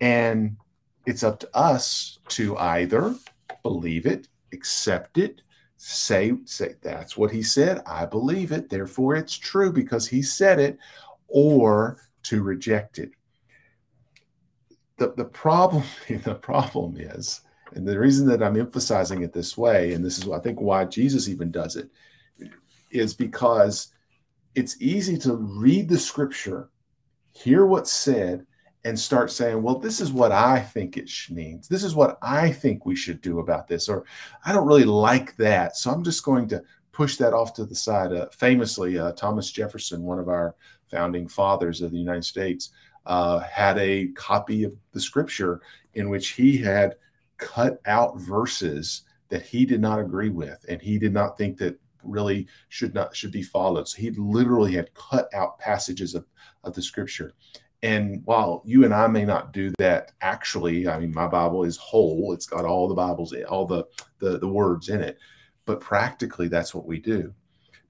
And 0.00 0.56
it's 1.06 1.22
up 1.22 1.38
to 1.40 1.56
us 1.56 2.18
to 2.28 2.56
either 2.58 3.14
believe 3.62 4.06
it 4.06 4.28
accept 4.52 5.18
it, 5.18 5.42
say, 5.76 6.32
say 6.44 6.74
that's 6.82 7.16
what 7.16 7.30
he 7.30 7.42
said. 7.42 7.82
I 7.86 8.06
believe 8.06 8.52
it. 8.52 8.68
Therefore, 8.68 9.16
it's 9.16 9.36
true 9.36 9.72
because 9.72 10.06
he 10.06 10.22
said 10.22 10.58
it, 10.58 10.78
or 11.28 11.98
to 12.24 12.42
reject 12.42 12.98
it. 12.98 13.10
The, 14.98 15.12
the 15.16 15.24
problem, 15.24 15.84
the 16.08 16.34
problem 16.34 16.96
is, 16.98 17.40
and 17.74 17.86
the 17.86 17.98
reason 17.98 18.26
that 18.28 18.42
I'm 18.42 18.58
emphasizing 18.58 19.22
it 19.22 19.32
this 19.32 19.56
way, 19.56 19.92
and 19.92 20.04
this 20.04 20.18
is 20.18 20.28
I 20.28 20.38
think 20.38 20.60
why 20.60 20.84
Jesus 20.84 21.28
even 21.28 21.50
does 21.50 21.76
it, 21.76 21.90
is 22.90 23.14
because 23.14 23.88
it's 24.54 24.80
easy 24.80 25.18
to 25.18 25.36
read 25.36 25.88
the 25.88 25.98
scripture 25.98 26.70
hear 27.38 27.66
what's 27.66 27.92
said, 27.92 28.44
and 28.84 28.98
start 28.98 29.30
saying, 29.30 29.60
well, 29.62 29.78
this 29.78 30.00
is 30.00 30.12
what 30.12 30.32
I 30.32 30.60
think 30.60 30.96
it 30.96 31.10
means. 31.30 31.68
This 31.68 31.82
is 31.82 31.94
what 31.94 32.16
I 32.22 32.50
think 32.50 32.86
we 32.86 32.94
should 32.94 33.20
do 33.20 33.40
about 33.40 33.66
this. 33.66 33.88
Or 33.88 34.04
I 34.46 34.52
don't 34.52 34.66
really 34.66 34.84
like 34.84 35.36
that. 35.36 35.76
So 35.76 35.90
I'm 35.90 36.04
just 36.04 36.24
going 36.24 36.48
to 36.48 36.62
push 36.92 37.16
that 37.16 37.34
off 37.34 37.52
to 37.54 37.64
the 37.64 37.74
side. 37.74 38.12
Uh, 38.12 38.28
famously, 38.30 38.98
uh, 38.98 39.12
Thomas 39.12 39.50
Jefferson, 39.50 40.04
one 40.04 40.20
of 40.20 40.28
our 40.28 40.54
founding 40.90 41.28
fathers 41.28 41.82
of 41.82 41.90
the 41.90 41.98
United 41.98 42.24
States, 42.24 42.70
uh, 43.08 43.40
had 43.40 43.76
a 43.78 44.08
copy 44.08 44.62
of 44.64 44.72
the 44.92 45.00
scripture 45.00 45.60
in 45.94 46.08
which 46.08 46.30
he 46.30 46.56
had 46.56 46.94
cut 47.36 47.80
out 47.86 48.18
verses 48.18 49.02
that 49.28 49.42
he 49.42 49.66
did 49.66 49.80
not 49.80 49.98
agree 49.98 50.30
with 50.30 50.64
and 50.68 50.80
he 50.80 50.98
did 50.98 51.12
not 51.12 51.36
think 51.36 51.58
that 51.58 51.78
really 52.04 52.46
should 52.68 52.94
not 52.94 53.14
should 53.14 53.32
be 53.32 53.42
followed 53.42 53.88
so 53.88 54.00
he 54.00 54.10
literally 54.12 54.72
had 54.72 54.92
cut 54.94 55.28
out 55.34 55.58
passages 55.58 56.14
of, 56.14 56.24
of 56.64 56.74
the 56.74 56.82
scripture 56.82 57.34
and 57.82 58.22
while 58.24 58.62
you 58.64 58.84
and 58.84 58.92
I 58.92 59.06
may 59.06 59.24
not 59.24 59.52
do 59.52 59.70
that 59.78 60.12
actually, 60.20 60.88
I 60.88 60.98
mean, 60.98 61.14
my 61.14 61.28
Bible 61.28 61.64
is 61.64 61.76
whole. 61.76 62.32
It's 62.32 62.46
got 62.46 62.64
all 62.64 62.88
the 62.88 62.94
Bibles, 62.94 63.32
all 63.48 63.66
the, 63.66 63.84
the, 64.18 64.38
the 64.38 64.48
words 64.48 64.88
in 64.88 65.00
it. 65.00 65.18
But 65.64 65.80
practically, 65.80 66.48
that's 66.48 66.74
what 66.74 66.86
we 66.86 66.98
do. 66.98 67.32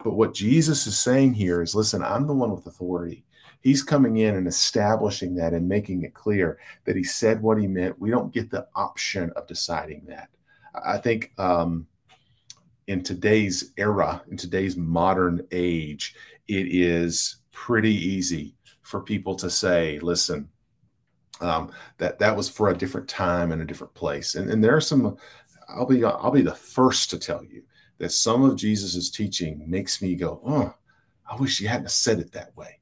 But 0.05 0.15
what 0.15 0.35
Jesus 0.35 0.87
is 0.87 0.99
saying 0.99 1.35
here 1.35 1.63
is 1.63 1.75
listen, 1.75 2.03
I'm 2.03 2.27
the 2.27 2.35
one 2.35 2.51
with 2.51 2.67
authority. 2.67 3.25
He's 3.61 3.83
coming 3.83 4.19
in 4.19 4.37
and 4.37 4.47
establishing 4.47 5.35
that 5.37 5.53
and 5.53 5.69
making 5.69 6.03
it 6.03 6.15
clear 6.15 6.59
that 6.85 6.97
he 6.97 7.05
said 7.05 7.43
what 7.43 7.59
he 7.59 7.67
meant. 7.67 7.99
We 7.99 8.11
don't 8.11 8.33
get 8.33 8.51
the 8.51 8.69
option 8.75 9.31
of 9.37 9.47
deciding 9.47 10.05
that. 10.07 10.29
I 10.75 10.99
think 10.99 11.33
um, 11.39 11.87
in 12.87 13.03
today's 13.03 13.73
era, 13.77 14.23
in 14.31 14.37
today's 14.37 14.77
modern 14.77 15.47
age, 15.51 16.15
it 16.47 16.67
is 16.71 17.37
pretty 17.53 17.95
easy 17.95 18.55
for 18.83 19.01
people 19.01 19.35
to 19.37 19.51
say, 19.51 19.99
listen, 20.01 20.49
um, 21.41 21.71
that 21.99 22.19
that 22.19 22.37
was 22.37 22.49
for 22.49 22.71
a 22.71 22.77
different 22.77 23.09
time 23.09 23.53
and 23.53 23.61
a 23.61 23.65
different 23.67 23.95
place. 23.95 24.35
And, 24.35 24.51
and 24.51 24.63
there 24.63 24.75
are 24.75 24.81
some, 24.81 25.17
I'll 25.69 25.87
be 25.87 26.03
I'll 26.05 26.31
be 26.31 26.43
the 26.43 26.55
first 26.55 27.11
to 27.11 27.19
tell 27.19 27.45
you 27.45 27.63
that 27.99 28.13
some 28.13 28.43
of 28.45 28.57
Jesus's 28.57 29.11
teaching 29.11 29.63
makes 29.67 30.01
me 30.01 30.15
go, 30.15 30.41
oh, 30.47 30.75
I 31.31 31.37
wish 31.37 31.59
he 31.59 31.67
hadn't 31.67 31.91
said 31.91 32.19
it 32.19 32.33
that 32.33 32.57
way. 32.57 32.78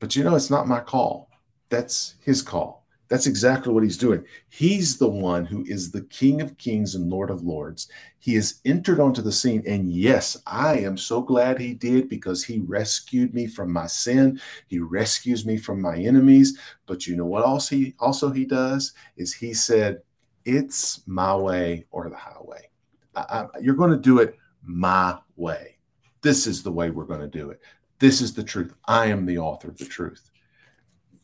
But 0.00 0.16
you 0.16 0.24
know, 0.24 0.34
it's 0.34 0.50
not 0.50 0.66
my 0.66 0.80
call. 0.80 1.30
That's 1.68 2.16
his 2.24 2.42
call. 2.42 2.80
That's 3.10 3.26
exactly 3.26 3.72
what 3.72 3.82
he's 3.82 3.98
doing. 3.98 4.24
He's 4.50 4.96
the 4.96 5.08
one 5.08 5.44
who 5.44 5.64
is 5.66 5.90
the 5.90 6.02
King 6.02 6.40
of 6.40 6.56
Kings 6.58 6.94
and 6.94 7.10
Lord 7.10 7.28
of 7.28 7.42
Lords. 7.42 7.88
He 8.20 8.34
has 8.36 8.60
entered 8.64 9.00
onto 9.00 9.20
the 9.20 9.32
scene. 9.32 9.64
And 9.66 9.92
yes, 9.92 10.36
I 10.46 10.78
am 10.78 10.96
so 10.96 11.20
glad 11.20 11.58
he 11.58 11.74
did 11.74 12.08
because 12.08 12.44
he 12.44 12.60
rescued 12.60 13.34
me 13.34 13.48
from 13.48 13.72
my 13.72 13.88
sin. 13.88 14.40
He 14.68 14.78
rescues 14.78 15.44
me 15.44 15.56
from 15.56 15.82
my 15.82 15.96
enemies. 15.96 16.56
But 16.86 17.08
you 17.08 17.16
know 17.16 17.26
what 17.26 17.44
else 17.44 17.68
he 17.68 17.94
also 17.98 18.30
he 18.30 18.44
does 18.44 18.92
is 19.16 19.34
he 19.34 19.54
said, 19.54 20.02
It's 20.44 21.02
my 21.08 21.34
way 21.34 21.86
or 21.90 22.08
the 22.08 22.16
highway. 22.16 22.70
I, 23.16 23.20
I, 23.20 23.46
you're 23.60 23.74
going 23.74 23.90
to 23.90 23.96
do 23.96 24.20
it 24.20 24.36
my 24.62 25.18
way. 25.34 25.78
This 26.22 26.46
is 26.46 26.62
the 26.62 26.70
way 26.70 26.90
we're 26.90 27.04
going 27.04 27.20
to 27.20 27.26
do 27.26 27.50
it. 27.50 27.60
This 28.00 28.20
is 28.20 28.34
the 28.34 28.42
truth. 28.42 28.74
I 28.86 29.06
am 29.06 29.24
the 29.24 29.38
author 29.38 29.68
of 29.68 29.78
the 29.78 29.84
truth 29.84 30.30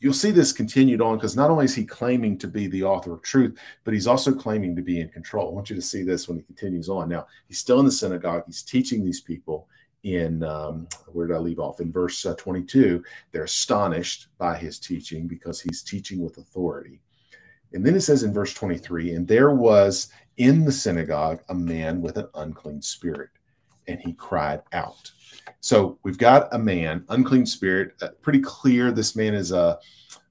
you'll 0.01 0.13
see 0.13 0.31
this 0.31 0.53
continued 0.53 1.01
on 1.01 1.17
because 1.17 1.37
not 1.37 1.51
only 1.51 1.65
is 1.65 1.75
he 1.75 1.85
claiming 1.85 2.39
to 2.39 2.47
be 2.47 2.67
the 2.67 2.83
author 2.83 3.13
of 3.13 3.23
truth, 3.23 3.59
but 3.85 3.95
he's 3.95 4.07
also 4.07 4.33
claiming 4.33 4.77
to 4.77 4.83
be 4.83 5.01
in 5.01 5.09
control. 5.09 5.49
I 5.49 5.55
want 5.55 5.71
you 5.71 5.77
to 5.77 5.83
see 5.83 6.03
this 6.03 6.29
when 6.29 6.37
he 6.37 6.45
continues 6.45 6.89
on. 6.89 7.09
Now, 7.09 7.27
he's 7.49 7.59
still 7.59 7.81
in 7.81 7.87
the 7.87 7.93
synagogue, 7.93 8.45
he's 8.47 8.63
teaching 8.63 9.05
these 9.05 9.21
people. 9.21 9.69
In 10.03 10.45
um, 10.45 10.87
where 11.09 11.27
did 11.27 11.35
I 11.35 11.41
leave 11.41 11.59
off? 11.59 11.81
In 11.81 11.91
verse 11.91 12.25
uh, 12.25 12.37
22, 12.37 13.03
they're 13.33 13.43
astonished 13.43 14.29
by 14.39 14.57
his 14.57 14.79
teaching 14.79 15.27
because 15.27 15.61
he's 15.61 15.83
teaching 15.83 16.21
with 16.21 16.39
authority. 16.39 17.01
And 17.73 17.85
then 17.85 17.97
it 17.97 18.03
says 18.03 18.23
in 18.23 18.33
verse 18.33 18.55
23, 18.55 19.15
and 19.15 19.27
there 19.27 19.51
was 19.51 20.13
in 20.37 20.65
the 20.65 20.71
synagogue 20.71 21.41
a 21.49 21.55
man 21.57 22.01
with 22.01 22.19
an 22.19 22.29
unclean 22.37 22.83
spirit, 22.83 23.31
and 23.89 24.01
he 24.01 24.13
cried 24.13 24.63
out. 24.73 25.11
So 25.61 25.99
we've 26.03 26.19
got 26.19 26.53
a 26.55 26.59
man, 26.59 27.05
unclean 27.09 27.47
spirit, 27.47 27.95
uh, 28.01 28.09
pretty 28.23 28.41
clear 28.41 28.93
this 28.93 29.17
man 29.17 29.35
is 29.35 29.53
a, 29.53 29.79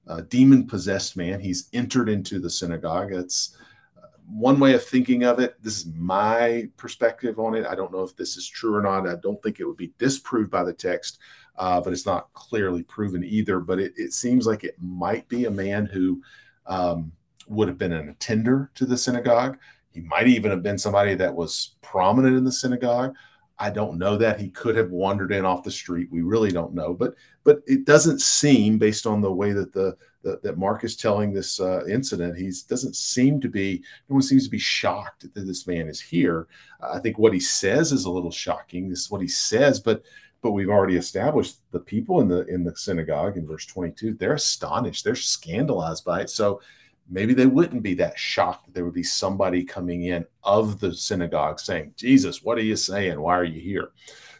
a 0.06 0.22
demon 0.22 0.66
possessed 0.66 1.16
man. 1.16 1.40
He's 1.40 1.68
entered 1.72 2.08
into 2.08 2.38
the 2.38 2.50
synagogue. 2.50 3.12
It's 3.12 3.56
uh, 3.98 4.06
one 4.28 4.58
way 4.58 4.74
of 4.74 4.84
thinking 4.84 5.24
of 5.24 5.38
it. 5.38 5.62
This 5.62 5.78
is 5.78 5.86
my 5.94 6.68
perspective 6.76 7.38
on 7.38 7.54
it. 7.54 7.66
I 7.66 7.74
don't 7.74 7.92
know 7.92 8.02
if 8.02 8.16
this 8.16 8.36
is 8.36 8.48
true 8.48 8.74
or 8.74 8.82
not. 8.82 9.06
I 9.06 9.16
don't 9.16 9.42
think 9.42 9.60
it 9.60 9.64
would 9.64 9.76
be 9.76 9.92
disproved 9.98 10.50
by 10.50 10.64
the 10.64 10.72
text, 10.72 11.18
uh, 11.56 11.80
but 11.80 11.92
it's 11.92 12.06
not 12.06 12.32
clearly 12.32 12.82
proven 12.82 13.24
either. 13.24 13.60
But 13.60 13.78
it, 13.78 13.92
it 13.96 14.12
seems 14.12 14.46
like 14.46 14.64
it 14.64 14.76
might 14.80 15.28
be 15.28 15.44
a 15.44 15.50
man 15.50 15.86
who 15.86 16.22
um, 16.66 17.12
would 17.48 17.68
have 17.68 17.78
been 17.78 17.92
an 17.92 18.08
attender 18.08 18.70
to 18.74 18.86
the 18.86 18.96
synagogue. 18.96 19.58
He 19.92 20.00
might 20.02 20.28
even 20.28 20.50
have 20.50 20.62
been 20.62 20.78
somebody 20.78 21.14
that 21.14 21.34
was 21.34 21.76
prominent 21.80 22.36
in 22.36 22.44
the 22.44 22.52
synagogue. 22.52 23.14
I 23.58 23.70
don't 23.70 23.98
know 23.98 24.16
that 24.18 24.38
he 24.38 24.50
could 24.50 24.76
have 24.76 24.90
wandered 24.90 25.32
in 25.32 25.44
off 25.44 25.62
the 25.62 25.70
street. 25.70 26.08
We 26.10 26.20
really 26.22 26.50
don't 26.50 26.74
know, 26.74 26.92
but 26.92 27.14
but 27.42 27.62
it 27.66 27.84
doesn't 27.84 28.20
seem, 28.20 28.76
based 28.76 29.06
on 29.06 29.20
the 29.20 29.32
way 29.32 29.52
that 29.52 29.72
the, 29.72 29.96
the 30.22 30.40
that 30.42 30.58
Mark 30.58 30.84
is 30.84 30.96
telling 30.96 31.32
this 31.32 31.60
uh, 31.60 31.84
incident, 31.86 32.36
he 32.36 32.52
doesn't 32.68 32.96
seem 32.96 33.40
to 33.40 33.48
be. 33.48 33.82
No 34.08 34.14
one 34.14 34.22
seems 34.22 34.44
to 34.44 34.50
be 34.50 34.58
shocked 34.58 35.22
that 35.32 35.46
this 35.46 35.66
man 35.66 35.88
is 35.88 36.00
here. 36.00 36.48
Uh, 36.82 36.92
I 36.94 36.98
think 36.98 37.18
what 37.18 37.32
he 37.32 37.40
says 37.40 37.92
is 37.92 38.04
a 38.04 38.10
little 38.10 38.30
shocking. 38.30 38.88
This 38.88 39.00
is 39.00 39.10
what 39.10 39.22
he 39.22 39.28
says, 39.28 39.80
but 39.80 40.02
but 40.42 40.52
we've 40.52 40.68
already 40.68 40.96
established 40.96 41.56
the 41.70 41.80
people 41.80 42.20
in 42.20 42.28
the 42.28 42.46
in 42.46 42.62
the 42.62 42.76
synagogue 42.76 43.38
in 43.38 43.46
verse 43.46 43.64
22. 43.64 44.14
They're 44.14 44.34
astonished. 44.34 45.02
They're 45.02 45.14
scandalized 45.14 46.04
by 46.04 46.20
it. 46.20 46.30
So 46.30 46.60
maybe 47.08 47.34
they 47.34 47.46
wouldn't 47.46 47.82
be 47.82 47.94
that 47.94 48.18
shocked 48.18 48.66
that 48.66 48.74
there 48.74 48.84
would 48.84 48.94
be 48.94 49.02
somebody 49.02 49.64
coming 49.64 50.04
in 50.04 50.26
of 50.42 50.80
the 50.80 50.92
synagogue 50.94 51.60
saying, 51.60 51.94
Jesus, 51.96 52.42
what 52.42 52.58
are 52.58 52.62
you 52.62 52.76
saying? 52.76 53.20
Why 53.20 53.36
are 53.36 53.44
you 53.44 53.60
here? 53.60 53.90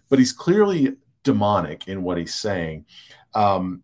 But 0.09 0.19
he's 0.19 0.33
clearly 0.33 0.97
demonic 1.23 1.89
in 1.89 2.03
what 2.03 2.19
he's 2.19 2.35
saying. 2.35 2.87
Um, 3.35 3.83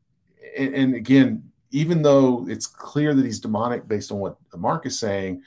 and, 0.57 0.75
and, 0.75 0.95
again, 0.95 1.51
even 1.71 2.03
though 2.03 2.47
it's 2.49 2.67
clear 2.67 3.15
that 3.15 3.25
he's 3.25 3.41
demonic 3.41 3.89
based 3.89 4.13
on 4.13 4.19
what 4.19 4.37
Mark 4.57 4.87
is 4.87 4.99
saying, 4.99 5.43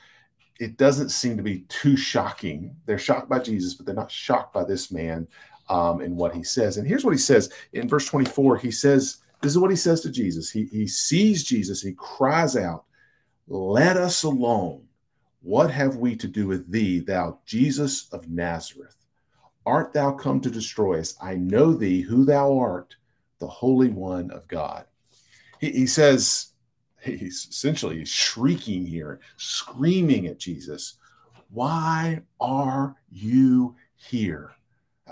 it 0.60 0.78
doesn't 0.78 1.10
seem 1.10 1.38
to 1.38 1.44
be 1.44 1.60
too 1.70 1.98
shocking. 1.98 2.76
They're 2.86 2.98
shocked 2.98 3.30
by 3.30 3.40
Jesus, 3.40 3.74
but 3.74 3.86
they're 3.86 3.96
not 3.96 4.12
shocked 4.12 4.54
by 4.54 4.64
this 4.64 4.92
man 4.92 5.28
um, 5.70 6.02
and 6.02 6.16
what 6.16 6.34
he 6.34 6.44
says. 6.44 6.78
And 6.78 6.88
here's 6.88 7.04
what 7.04 7.14
he 7.14 7.20
says 7.20 7.52
in 7.74 7.90
verse 7.90 8.08
24 8.08 8.58
he 8.58 8.72
says, 8.72 9.18
This 9.42 9.52
is 9.52 9.60
what 9.60 9.72
he 9.72 9.78
says 9.78 10.02
to 10.02 10.12
Jesus. 10.12 10.52
He, 10.52 10.66
he 10.66 10.88
sees 10.88 11.44
Jesus, 11.44 11.82
he 11.82 11.94
cries 11.94 12.56
out, 12.56 12.86
let 13.48 13.98
us 13.98 14.24
alone. 14.24 14.84
What 15.42 15.70
have 15.72 15.98
we 15.98 16.16
to 16.16 16.28
do 16.28 16.48
with 16.48 16.72
thee, 16.72 17.00
thou 17.00 17.40
Jesus 17.46 18.10
of 18.12 18.30
Nazareth? 18.30 18.96
Art 19.66 19.94
thou 19.94 20.12
come 20.12 20.42
to 20.42 20.50
destroy 20.50 21.00
us? 21.00 21.16
I 21.22 21.36
know 21.36 21.74
thee, 21.74 22.02
who 22.02 22.26
thou 22.26 22.58
art, 22.58 22.96
the 23.40 23.48
Holy 23.48 23.90
One 23.90 24.32
of 24.32 24.48
God. 24.48 24.86
He, 25.60 25.72
he 25.72 25.88
says, 25.88 26.54
he's 27.02 27.48
essentially 27.50 28.06
shrieking 28.06 28.86
here, 28.86 29.20
screaming 29.38 30.28
at 30.28 30.40
Jesus, 30.40 30.96
Why 31.50 32.22
are 32.40 32.96
you 33.12 33.76
here? 33.96 34.52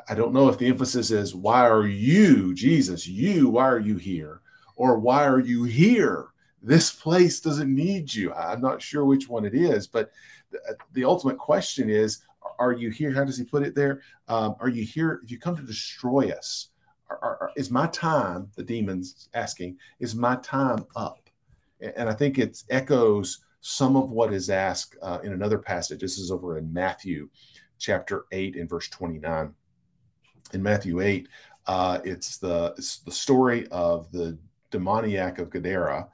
I 0.09 0.15
don't 0.15 0.33
know 0.33 0.49
if 0.49 0.57
the 0.57 0.67
emphasis 0.67 1.11
is, 1.11 1.35
Why 1.35 1.67
are 1.67 1.87
you, 1.87 2.53
Jesus, 2.55 3.07
you, 3.07 3.49
why 3.49 3.65
are 3.65 3.79
you 3.79 3.97
here? 3.97 4.41
Or 4.75 4.97
why 4.97 5.25
are 5.27 5.39
you 5.39 5.63
here? 5.63 6.32
This 6.63 6.91
place 6.91 7.41
doesn't 7.41 7.73
need 7.73 8.13
you. 8.13 8.33
I'm 8.33 8.61
not 8.61 8.81
sure 8.81 9.03
which 9.03 9.27
one 9.27 9.45
it 9.45 9.53
is, 9.53 9.85
but 9.85 10.11
the, 10.49 10.77
the 10.93 11.03
ultimate 11.03 11.37
question 11.37 11.89
is 11.89 12.23
are 12.59 12.71
you 12.71 12.89
here? 12.89 13.11
How 13.11 13.23
does 13.23 13.37
he 13.37 13.43
put 13.43 13.63
it 13.63 13.75
there? 13.75 14.01
Um, 14.27 14.55
are 14.59 14.69
you 14.69 14.83
here? 14.83 15.19
If 15.23 15.31
you 15.31 15.39
come 15.39 15.55
to 15.55 15.63
destroy 15.63 16.29
us, 16.29 16.69
are, 17.09 17.17
are, 17.21 17.51
is 17.55 17.71
my 17.71 17.87
time, 17.87 18.49
the 18.55 18.63
demon's 18.63 19.29
asking, 19.33 19.77
is 19.99 20.15
my 20.15 20.35
time 20.37 20.85
up? 20.95 21.29
And 21.81 22.09
I 22.09 22.13
think 22.13 22.37
it 22.37 22.63
echoes 22.69 23.43
some 23.61 23.95
of 23.95 24.11
what 24.11 24.33
is 24.33 24.49
asked 24.49 24.95
uh, 25.01 25.19
in 25.23 25.33
another 25.33 25.57
passage. 25.57 25.99
This 25.99 26.17
is 26.17 26.31
over 26.31 26.57
in 26.57 26.71
Matthew 26.71 27.29
chapter 27.77 28.25
8 28.31 28.55
and 28.55 28.69
verse 28.69 28.87
29. 28.89 29.53
In 30.53 30.63
Matthew 30.63 31.01
8, 31.01 31.27
uh, 31.67 31.99
it's 32.03 32.37
the 32.37 32.73
it's 32.77 32.99
the 32.99 33.11
story 33.11 33.67
of 33.67 34.11
the 34.11 34.37
demoniac 34.69 35.39
of 35.39 35.49
Gadara 35.49 36.07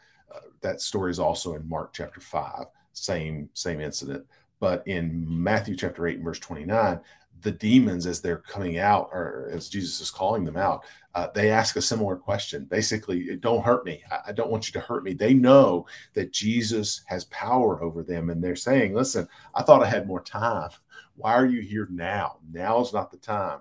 that 0.61 0.81
story 0.81 1.11
is 1.11 1.19
also 1.19 1.55
in 1.55 1.67
Mark 1.67 1.93
chapter 1.93 2.21
5, 2.21 2.65
same 2.93 3.49
same 3.53 3.79
incident. 3.79 4.25
But 4.59 4.85
in 4.87 5.25
Matthew 5.27 5.75
chapter 5.75 6.05
8 6.05 6.17
and 6.17 6.25
verse 6.25 6.39
29, 6.39 6.99
the 7.41 7.51
demons, 7.51 8.05
as 8.05 8.21
they're 8.21 8.37
coming 8.37 8.77
out, 8.79 9.09
or 9.13 9.49
as 9.51 9.69
Jesus 9.69 10.01
is 10.01 10.11
calling 10.11 10.43
them 10.43 10.57
out, 10.57 10.83
uh, 11.15 11.27
they 11.33 11.49
ask 11.49 11.75
a 11.75 11.81
similar 11.81 12.15
question. 12.15 12.65
Basically, 12.65 13.35
don't 13.37 13.63
hurt 13.63 13.85
me. 13.85 14.03
I, 14.11 14.19
I, 14.27 14.31
don't 14.31 14.51
want 14.51 14.67
you 14.67 14.73
to 14.73 14.85
hurt 14.85 15.03
me. 15.03 15.13
They 15.13 15.33
know 15.33 15.85
that 16.13 16.33
Jesus 16.33 17.01
has 17.05 17.25
power 17.25 17.81
over 17.81 18.03
them, 18.03 18.29
and 18.29 18.43
they're 18.43 18.55
saying, 18.55 18.93
"Listen, 18.93 19.27
I 19.55 19.63
thought 19.63 19.83
I 19.83 19.87
had 19.87 20.07
more 20.07 20.21
time. 20.21 20.69
Why 21.15 21.33
are 21.33 21.45
you 21.45 21.61
here 21.61 21.87
now? 21.89 22.37
Now 22.51 22.81
is 22.81 22.93
not 22.93 23.11
the 23.11 23.17
time." 23.17 23.59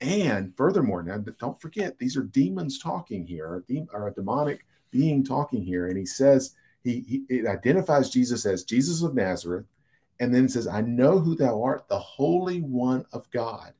And 0.00 0.56
furthermore, 0.56 1.02
now 1.02 1.18
don't 1.18 1.60
forget 1.60 1.98
these 1.98 2.16
are 2.16 2.24
demons 2.24 2.78
talking 2.78 3.26
here, 3.26 3.62
or 3.92 4.08
a 4.08 4.14
demonic 4.14 4.64
being 4.92 5.24
talking 5.24 5.64
here, 5.64 5.88
and 5.88 5.98
he 5.98 6.06
says 6.06 6.54
he, 6.84 7.24
he 7.28 7.46
identifies 7.48 8.10
Jesus 8.10 8.46
as 8.46 8.62
Jesus 8.62 9.02
of 9.02 9.14
Nazareth, 9.14 9.66
and 10.20 10.32
then 10.32 10.48
says, 10.48 10.68
"I 10.68 10.82
know 10.82 11.18
who 11.18 11.34
thou 11.34 11.60
art, 11.62 11.88
the 11.88 11.98
Holy 11.98 12.60
One 12.60 13.04
of 13.12 13.28
God." 13.30 13.72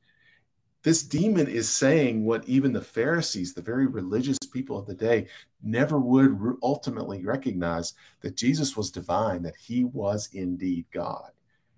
This 0.82 1.04
demon 1.04 1.46
is 1.46 1.68
saying 1.68 2.24
what 2.24 2.48
even 2.48 2.72
the 2.72 2.80
Pharisees, 2.80 3.54
the 3.54 3.62
very 3.62 3.86
religious 3.86 4.38
people 4.52 4.76
of 4.76 4.86
the 4.86 4.94
day, 4.94 5.28
never 5.62 6.00
would 6.00 6.56
ultimately 6.60 7.24
recognize 7.24 7.94
that 8.20 8.36
Jesus 8.36 8.76
was 8.76 8.90
divine, 8.90 9.42
that 9.42 9.54
he 9.54 9.84
was 9.84 10.28
indeed 10.32 10.86
God. 10.92 11.30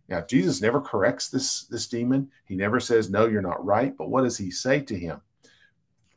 Now, 0.08 0.22
Jesus 0.22 0.62
never 0.62 0.80
corrects 0.80 1.28
this, 1.28 1.64
this 1.64 1.86
demon. 1.86 2.30
He 2.46 2.56
never 2.56 2.80
says, 2.80 3.10
No, 3.10 3.26
you're 3.26 3.42
not 3.42 3.64
right. 3.64 3.96
But 3.96 4.10
what 4.10 4.22
does 4.24 4.38
he 4.38 4.50
say 4.50 4.80
to 4.80 4.98
him? 4.98 5.20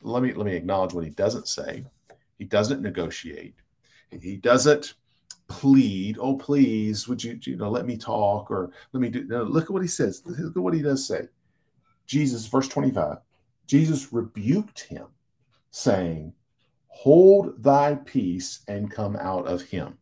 Let 0.02 0.24
me 0.24 0.34
let 0.34 0.46
me 0.46 0.56
acknowledge 0.56 0.94
what 0.94 1.04
he 1.04 1.10
doesn't 1.10 1.48
say. 1.48 1.86
He 2.38 2.46
doesn't 2.46 2.82
negotiate. 2.82 3.56
He 4.12 4.38
doesn't 4.38 4.94
plead, 5.48 6.18
oh, 6.20 6.36
please, 6.36 7.08
would 7.08 7.24
you, 7.24 7.40
you 7.44 7.56
know, 7.56 7.70
let 7.70 7.86
me 7.86 7.98
talk 7.98 8.52
or 8.52 8.72
let 8.92 9.02
me 9.02 9.10
do 9.10 9.24
no, 9.26 9.44
look 9.44 9.66
at 9.66 9.72
what 9.72 9.82
he 9.82 9.88
says. 9.88 10.22
Look 10.26 10.56
at 10.56 10.62
what 10.62 10.74
he 10.74 10.82
does 10.82 11.08
say. 11.08 11.28
Jesus, 12.06 12.46
verse 12.48 12.68
25, 12.68 13.18
Jesus 13.66 14.14
rebuked 14.14 14.82
him, 14.82 15.08
saying, 15.72 16.34
Hold 16.88 17.62
thy 17.62 17.96
peace 17.96 18.62
and 18.68 18.90
come 18.90 19.16
out 19.16 19.46
of 19.46 19.62
him. 19.62 19.98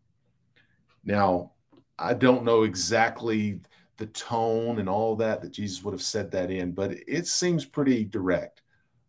Now, 1.04 1.52
I 1.98 2.14
don't 2.14 2.44
know 2.44 2.64
exactly 2.64 3.60
the 3.98 4.08
tone 4.08 4.80
and 4.80 4.90
all 4.90 5.16
that 5.18 5.42
that 5.42 5.52
Jesus 5.52 5.84
would 5.84 5.94
have 5.94 6.02
said 6.02 6.32
that 6.32 6.52
in, 6.52 6.72
but 6.72 6.92
it 7.08 7.28
seems 7.28 7.66
pretty 7.66 8.04
direct. 8.04 8.62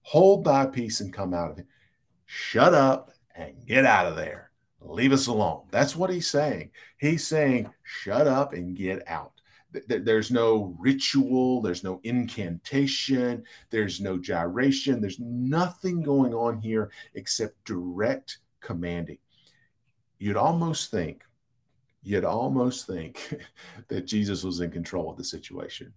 Hold 0.02 0.44
thy 0.44 0.66
peace 0.66 1.00
and 1.00 1.12
come 1.12 1.34
out 1.34 1.50
of 1.50 1.58
it. 1.58 1.66
Shut 2.26 2.74
up 2.74 3.10
and 3.36 3.66
get 3.66 3.84
out 3.84 4.06
of 4.06 4.16
there. 4.16 4.50
Leave 4.80 5.12
us 5.12 5.26
alone. 5.26 5.62
That's 5.70 5.96
what 5.96 6.10
he's 6.10 6.28
saying. 6.28 6.70
He's 6.98 7.26
saying, 7.26 7.70
shut 7.82 8.26
up 8.26 8.52
and 8.52 8.76
get 8.76 9.02
out. 9.08 9.32
There's 9.88 10.30
no 10.30 10.74
ritual, 10.78 11.60
there's 11.60 11.84
no 11.84 12.00
incantation, 12.04 13.44
there's 13.70 14.00
no 14.00 14.16
gyration, 14.16 15.00
there's 15.00 15.20
nothing 15.20 16.02
going 16.02 16.32
on 16.32 16.60
here 16.60 16.90
except 17.14 17.62
direct 17.64 18.38
commanding. 18.60 19.18
You'd 20.18 20.36
almost 20.36 20.90
think 20.90 21.24
you'd 22.06 22.24
almost 22.24 22.86
think 22.86 23.34
that 23.88 24.06
Jesus 24.06 24.44
was 24.44 24.60
in 24.60 24.70
control 24.70 25.10
of 25.10 25.16
the 25.16 25.24
situation. 25.24 25.92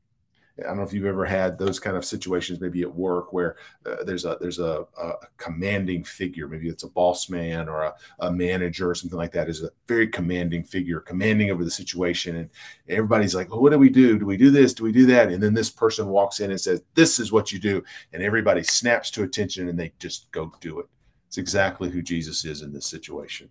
I 0.59 0.67
don't 0.67 0.77
know 0.77 0.83
if 0.83 0.93
you've 0.93 1.05
ever 1.05 1.25
had 1.25 1.57
those 1.57 1.79
kind 1.79 1.95
of 1.95 2.05
situations, 2.05 2.59
maybe 2.59 2.81
at 2.81 2.93
work, 2.93 3.33
where 3.33 3.57
uh, 3.85 4.03
there's 4.03 4.25
a 4.25 4.37
there's 4.39 4.59
a, 4.59 4.85
a, 5.01 5.13
commanding 5.37 6.03
figure. 6.03 6.47
Maybe 6.47 6.69
it's 6.69 6.83
a 6.83 6.89
boss 6.89 7.29
man 7.29 7.69
or 7.69 7.83
a, 7.83 7.93
a, 8.19 8.31
manager 8.31 8.89
or 8.89 8.95
something 8.95 9.17
like 9.17 9.31
that. 9.33 9.49
Is 9.49 9.63
a 9.63 9.71
very 9.87 10.07
commanding 10.07 10.63
figure, 10.63 10.99
commanding 10.99 11.51
over 11.51 11.63
the 11.63 11.71
situation, 11.71 12.35
and 12.35 12.49
everybody's 12.87 13.35
like, 13.35 13.49
well, 13.49 13.61
"What 13.61 13.71
do 13.71 13.77
we 13.77 13.89
do? 13.89 14.19
Do 14.19 14.25
we 14.25 14.37
do 14.37 14.51
this? 14.51 14.73
Do 14.73 14.83
we 14.83 14.91
do 14.91 15.05
that?" 15.07 15.31
And 15.31 15.41
then 15.41 15.53
this 15.53 15.69
person 15.69 16.07
walks 16.07 16.39
in 16.39 16.51
and 16.51 16.59
says, 16.59 16.83
"This 16.95 17.19
is 17.19 17.31
what 17.31 17.51
you 17.51 17.59
do," 17.59 17.83
and 18.13 18.21
everybody 18.21 18.63
snaps 18.63 19.11
to 19.11 19.23
attention 19.23 19.69
and 19.69 19.79
they 19.79 19.93
just 19.99 20.31
go 20.31 20.51
do 20.61 20.79
it. 20.79 20.87
It's 21.27 21.37
exactly 21.37 21.89
who 21.89 22.01
Jesus 22.01 22.43
is 22.43 22.61
in 22.61 22.73
this 22.73 22.87
situation. 22.87 23.49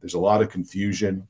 There's 0.00 0.14
a 0.14 0.20
lot 0.20 0.42
of 0.42 0.50
confusion 0.50 1.26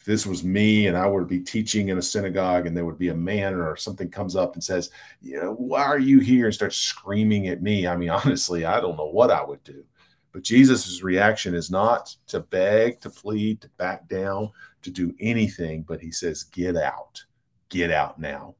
if 0.00 0.06
this 0.06 0.26
was 0.26 0.42
me 0.42 0.86
and 0.86 0.96
I 0.96 1.06
would 1.06 1.28
be 1.28 1.40
teaching 1.40 1.90
in 1.90 1.98
a 1.98 2.02
synagogue 2.02 2.66
and 2.66 2.74
there 2.74 2.86
would 2.86 2.98
be 2.98 3.10
a 3.10 3.14
man 3.14 3.54
or 3.54 3.76
something 3.76 4.08
comes 4.08 4.34
up 4.34 4.54
and 4.54 4.64
says, 4.64 4.88
you 5.20 5.38
know, 5.38 5.52
why 5.52 5.82
are 5.82 5.98
you 5.98 6.20
here 6.20 6.46
and 6.46 6.54
starts 6.54 6.78
screaming 6.78 7.48
at 7.48 7.62
me? 7.62 7.86
I 7.86 7.98
mean, 7.98 8.08
honestly, 8.10 8.64
I 8.64 8.80
don't 8.80 8.96
know 8.96 9.10
what 9.10 9.30
I 9.30 9.44
would 9.44 9.62
do. 9.62 9.84
But 10.32 10.42
Jesus's 10.42 11.02
reaction 11.02 11.54
is 11.54 11.70
not 11.70 12.16
to 12.28 12.40
beg, 12.40 13.00
to 13.00 13.10
plead, 13.10 13.60
to 13.60 13.68
back 13.76 14.08
down, 14.08 14.50
to 14.80 14.90
do 14.90 15.14
anything, 15.20 15.82
but 15.82 16.00
he 16.00 16.12
says, 16.12 16.44
get 16.44 16.78
out, 16.78 17.22
get 17.68 17.90
out 17.90 18.18
now. 18.18 18.54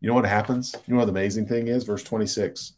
You 0.00 0.08
know 0.08 0.14
what 0.14 0.24
happens? 0.24 0.74
You 0.86 0.94
know 0.94 1.00
what 1.00 1.06
the 1.06 1.12
amazing 1.12 1.46
thing 1.46 1.68
is? 1.68 1.84
Verse 1.84 2.02
26. 2.02 2.72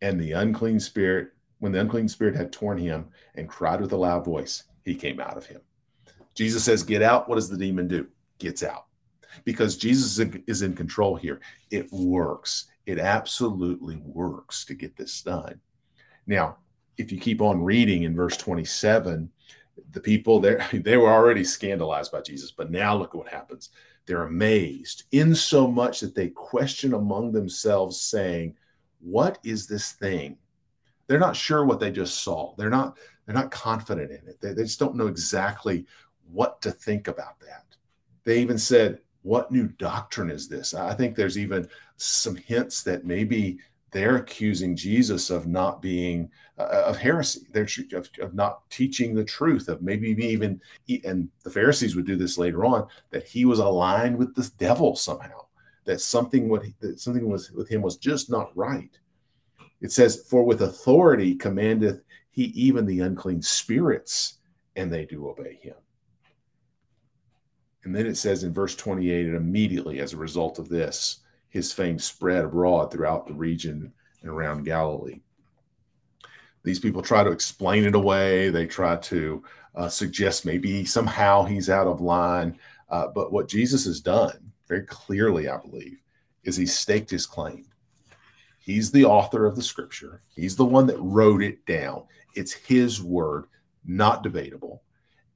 And 0.00 0.18
the 0.18 0.32
unclean 0.32 0.80
spirit, 0.80 1.32
when 1.58 1.72
the 1.72 1.80
unclean 1.80 2.08
spirit 2.08 2.34
had 2.34 2.50
torn 2.50 2.78
him 2.78 3.08
and 3.34 3.46
cried 3.46 3.82
with 3.82 3.92
a 3.92 3.96
loud 3.96 4.24
voice, 4.24 4.62
he 4.86 4.94
came 4.94 5.20
out 5.20 5.36
of 5.36 5.44
him. 5.44 5.60
Jesus 6.34 6.64
says, 6.64 6.82
Get 6.82 7.02
out. 7.02 7.28
What 7.28 7.36
does 7.36 7.48
the 7.48 7.56
demon 7.56 7.88
do? 7.88 8.06
Gets 8.38 8.62
out. 8.62 8.86
Because 9.44 9.76
Jesus 9.76 10.18
is 10.46 10.62
in 10.62 10.74
control 10.74 11.16
here. 11.16 11.40
It 11.70 11.90
works. 11.92 12.66
It 12.86 12.98
absolutely 12.98 13.96
works 14.04 14.64
to 14.66 14.74
get 14.74 14.96
this 14.96 15.22
done. 15.22 15.60
Now, 16.26 16.58
if 16.98 17.10
you 17.12 17.18
keep 17.18 17.40
on 17.40 17.62
reading 17.62 18.02
in 18.02 18.14
verse 18.14 18.36
27, 18.36 19.30
the 19.92 20.00
people 20.00 20.40
there 20.40 20.66
they 20.72 20.96
were 20.96 21.10
already 21.10 21.44
scandalized 21.44 22.12
by 22.12 22.20
Jesus, 22.20 22.50
but 22.50 22.70
now 22.70 22.94
look 22.96 23.14
at 23.14 23.18
what 23.18 23.28
happens. 23.28 23.70
They're 24.06 24.24
amazed 24.24 25.04
in 25.12 25.34
so 25.34 25.68
much 25.68 26.00
that 26.00 26.14
they 26.14 26.28
question 26.28 26.94
among 26.94 27.32
themselves, 27.32 28.00
saying, 28.00 28.56
What 29.00 29.38
is 29.44 29.66
this 29.66 29.92
thing? 29.92 30.38
They're 31.06 31.18
not 31.18 31.36
sure 31.36 31.64
what 31.64 31.78
they 31.78 31.90
just 31.90 32.22
saw. 32.22 32.54
They're 32.56 32.70
not, 32.70 32.96
they're 33.26 33.34
not 33.34 33.50
confident 33.50 34.10
in 34.10 34.28
it. 34.28 34.40
They, 34.40 34.52
they 34.52 34.62
just 34.62 34.78
don't 34.78 34.96
know 34.96 35.06
exactly 35.06 35.86
what 36.30 36.60
to 36.62 36.70
think 36.70 37.08
about 37.08 37.40
that. 37.40 37.64
They 38.24 38.40
even 38.40 38.58
said, 38.58 39.00
What 39.22 39.50
new 39.50 39.68
doctrine 39.68 40.30
is 40.30 40.48
this? 40.48 40.74
I 40.74 40.94
think 40.94 41.16
there's 41.16 41.38
even 41.38 41.68
some 41.96 42.36
hints 42.36 42.82
that 42.84 43.04
maybe 43.04 43.58
they're 43.92 44.16
accusing 44.16 44.74
Jesus 44.74 45.30
of 45.30 45.46
not 45.46 45.82
being 45.82 46.30
uh, 46.58 46.84
of 46.86 46.96
heresy. 46.96 47.40
They're 47.52 47.68
of, 47.92 48.08
of, 48.20 48.34
not 48.34 48.68
teaching 48.70 49.14
the 49.14 49.24
truth. 49.24 49.68
Of 49.68 49.82
maybe 49.82 50.10
even 50.10 50.60
and 51.04 51.28
the 51.44 51.50
Pharisees 51.50 51.94
would 51.94 52.06
do 52.06 52.16
this 52.16 52.38
later 52.38 52.64
on 52.64 52.88
that 53.10 53.26
he 53.26 53.44
was 53.44 53.58
aligned 53.58 54.16
with 54.16 54.34
the 54.34 54.50
devil 54.58 54.96
somehow. 54.96 55.46
That 55.84 56.00
something 56.00 56.48
what 56.48 56.64
that 56.80 57.00
something 57.00 57.28
was 57.28 57.50
with 57.50 57.68
him 57.68 57.82
was 57.82 57.96
just 57.96 58.30
not 58.30 58.56
right. 58.56 58.98
It 59.80 59.92
says, 59.92 60.24
"For 60.26 60.42
with 60.42 60.62
authority 60.62 61.34
commandeth 61.34 62.02
he 62.30 62.44
even 62.44 62.86
the 62.86 63.00
unclean 63.00 63.42
spirits, 63.42 64.38
and 64.74 64.92
they 64.92 65.04
do 65.04 65.28
obey 65.28 65.58
him." 65.60 65.74
And 67.84 67.94
then 67.94 68.06
it 68.06 68.16
says 68.16 68.44
in 68.44 68.52
verse 68.52 68.76
28, 68.76 69.26
and 69.26 69.36
immediately 69.36 70.00
as 70.00 70.12
a 70.12 70.18
result 70.18 70.58
of 70.58 70.68
this, 70.68 71.20
his 71.48 71.72
fame 71.72 71.98
spread 71.98 72.44
abroad 72.44 72.90
throughout 72.90 73.26
the 73.26 73.34
region 73.34 73.92
and 74.22 74.30
around 74.30 74.64
Galilee. 74.64 75.20
These 76.64 76.78
people 76.78 77.02
try 77.02 77.24
to 77.24 77.30
explain 77.30 77.84
it 77.84 77.94
away. 77.94 78.50
They 78.50 78.66
try 78.66 78.96
to 78.96 79.42
uh, 79.74 79.88
suggest 79.88 80.46
maybe 80.46 80.84
somehow 80.84 81.44
he's 81.44 81.68
out 81.68 81.86
of 81.86 82.00
line. 82.00 82.58
Uh, 82.88 83.08
but 83.08 83.32
what 83.32 83.48
Jesus 83.48 83.84
has 83.86 84.00
done, 84.00 84.52
very 84.68 84.82
clearly, 84.82 85.48
I 85.48 85.58
believe, 85.58 85.98
is 86.44 86.56
he 86.56 86.66
staked 86.66 87.10
his 87.10 87.26
claim. 87.26 87.66
He's 88.58 88.92
the 88.92 89.04
author 89.04 89.44
of 89.44 89.56
the 89.56 89.62
scripture, 89.62 90.22
he's 90.36 90.56
the 90.56 90.64
one 90.64 90.86
that 90.86 91.00
wrote 91.00 91.42
it 91.42 91.66
down. 91.66 92.04
It's 92.34 92.52
his 92.52 93.02
word, 93.02 93.46
not 93.84 94.22
debatable. 94.22 94.82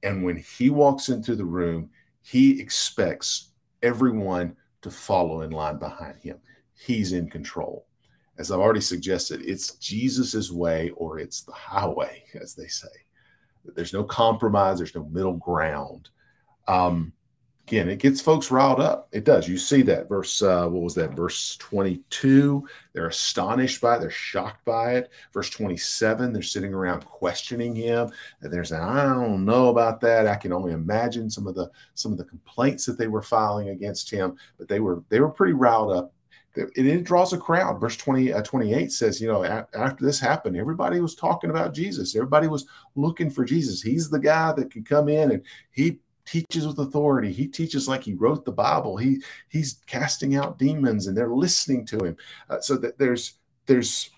And 0.01 0.23
when 0.23 0.37
he 0.37 0.69
walks 0.69 1.09
into 1.09 1.35
the 1.35 1.45
room, 1.45 1.89
he 2.27 2.59
expects 2.59 3.51
everyone 3.81 4.53
to 4.81 4.91
follow 4.91 5.43
in 5.43 5.51
line 5.51 5.77
behind 5.77 6.19
him. 6.19 6.37
He's 6.73 7.13
in 7.13 7.29
control. 7.29 7.85
As 8.37 8.51
I've 8.51 8.59
already 8.59 8.81
suggested, 8.81 9.41
it's 9.45 9.75
Jesus's 9.75 10.51
way 10.51 10.89
or 10.97 11.19
it's 11.19 11.43
the 11.43 11.53
highway, 11.53 12.25
as 12.41 12.53
they 12.53 12.67
say. 12.67 12.89
There's 13.75 13.93
no 13.93 14.03
compromise, 14.03 14.77
there's 14.77 14.93
no 14.93 15.05
middle 15.05 15.37
ground. 15.37 16.09
Um, 16.67 17.13
again, 17.67 17.89
it 17.89 17.99
gets 17.99 18.21
folks 18.21 18.49
riled 18.49 18.79
up. 18.79 19.09
It 19.11 19.25
does. 19.25 19.47
You 19.47 19.57
see 19.57 19.81
that 19.83 20.07
verse, 20.07 20.41
uh, 20.41 20.67
what 20.67 20.83
was 20.83 20.95
that? 20.95 21.13
Verse 21.13 21.57
22, 21.57 22.65
they're 22.93 23.07
astonished 23.07 23.81
by 23.81 23.97
it, 23.97 23.99
they're 23.99 24.09
shocked 24.09 24.63
by 24.63 24.93
it. 24.93 25.11
Verse 25.33 25.49
27, 25.49 26.31
they're 26.31 26.41
sitting 26.41 26.73
around 26.73 27.03
questioning 27.03 27.75
him. 27.75 28.09
And 28.41 28.53
they're 28.53 28.63
saying, 28.63 28.81
I 28.81 29.03
don't 29.03 29.43
know 29.43 29.67
about 29.67 29.99
that. 30.01 30.27
I 30.27 30.35
can 30.35 30.53
only 30.53 30.71
imagine 30.71 31.29
some 31.29 31.45
of 31.45 31.55
the 31.55 31.69
some 31.93 32.13
of 32.13 32.17
the 32.17 32.23
complaints 32.23 32.85
that 32.85 32.97
they 32.97 33.07
were 33.07 33.21
filing 33.21 33.69
against 33.69 34.09
him, 34.09 34.37
but 34.57 34.69
they 34.69 34.79
were 34.79 35.03
they 35.09 35.19
were 35.19 35.29
pretty 35.29 35.53
riled 35.53 35.91
up. 35.91 36.13
It, 36.55 36.71
it 36.75 37.03
draws 37.03 37.33
a 37.33 37.37
crowd. 37.37 37.79
Verse 37.79 37.97
20, 37.97 38.33
uh, 38.33 38.41
28 38.41 38.91
says, 38.91 39.21
you 39.21 39.27
know, 39.27 39.43
after 39.43 40.03
this 40.03 40.19
happened, 40.19 40.57
everybody 40.57 40.99
was 40.99 41.13
talking 41.15 41.49
about 41.49 41.73
Jesus. 41.73 42.15
Everybody 42.15 42.47
was 42.47 42.65
looking 42.95 43.29
for 43.29 43.45
Jesus. 43.45 43.81
He's 43.81 44.09
the 44.09 44.19
guy 44.19 44.53
that 44.53 44.71
can 44.71 44.83
come 44.83 45.07
in 45.07 45.31
and 45.31 45.43
he 45.69 45.99
teaches 46.27 46.67
with 46.67 46.77
authority. 46.77 47.31
He 47.31 47.47
teaches 47.47 47.87
like 47.87 48.03
he 48.03 48.13
wrote 48.13 48.45
the 48.45 48.51
Bible. 48.51 48.97
He 48.97 49.23
he's 49.49 49.79
casting 49.87 50.35
out 50.35 50.59
demons, 50.59 51.07
and 51.07 51.17
they're 51.17 51.33
listening 51.33 51.85
to 51.87 51.97
him. 51.97 52.17
Uh, 52.49 52.59
so 52.59 52.77
that 52.77 52.99
there's 52.99 53.33
there's 53.65 54.11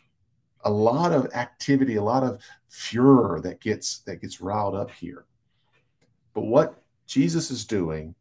a 0.65 0.69
lot 0.69 1.13
of 1.13 1.33
activity, 1.33 1.95
a 1.95 2.03
lot 2.03 2.23
of 2.23 2.41
furor 2.67 3.39
that 3.41 3.61
gets 3.61 3.99
that 3.99 4.21
gets 4.21 4.41
riled 4.41 4.75
up 4.75 4.91
here. 4.91 5.25
But 6.33 6.45
what 6.45 6.81
Jesus 7.05 7.51
is 7.51 7.65
doing 7.65 8.15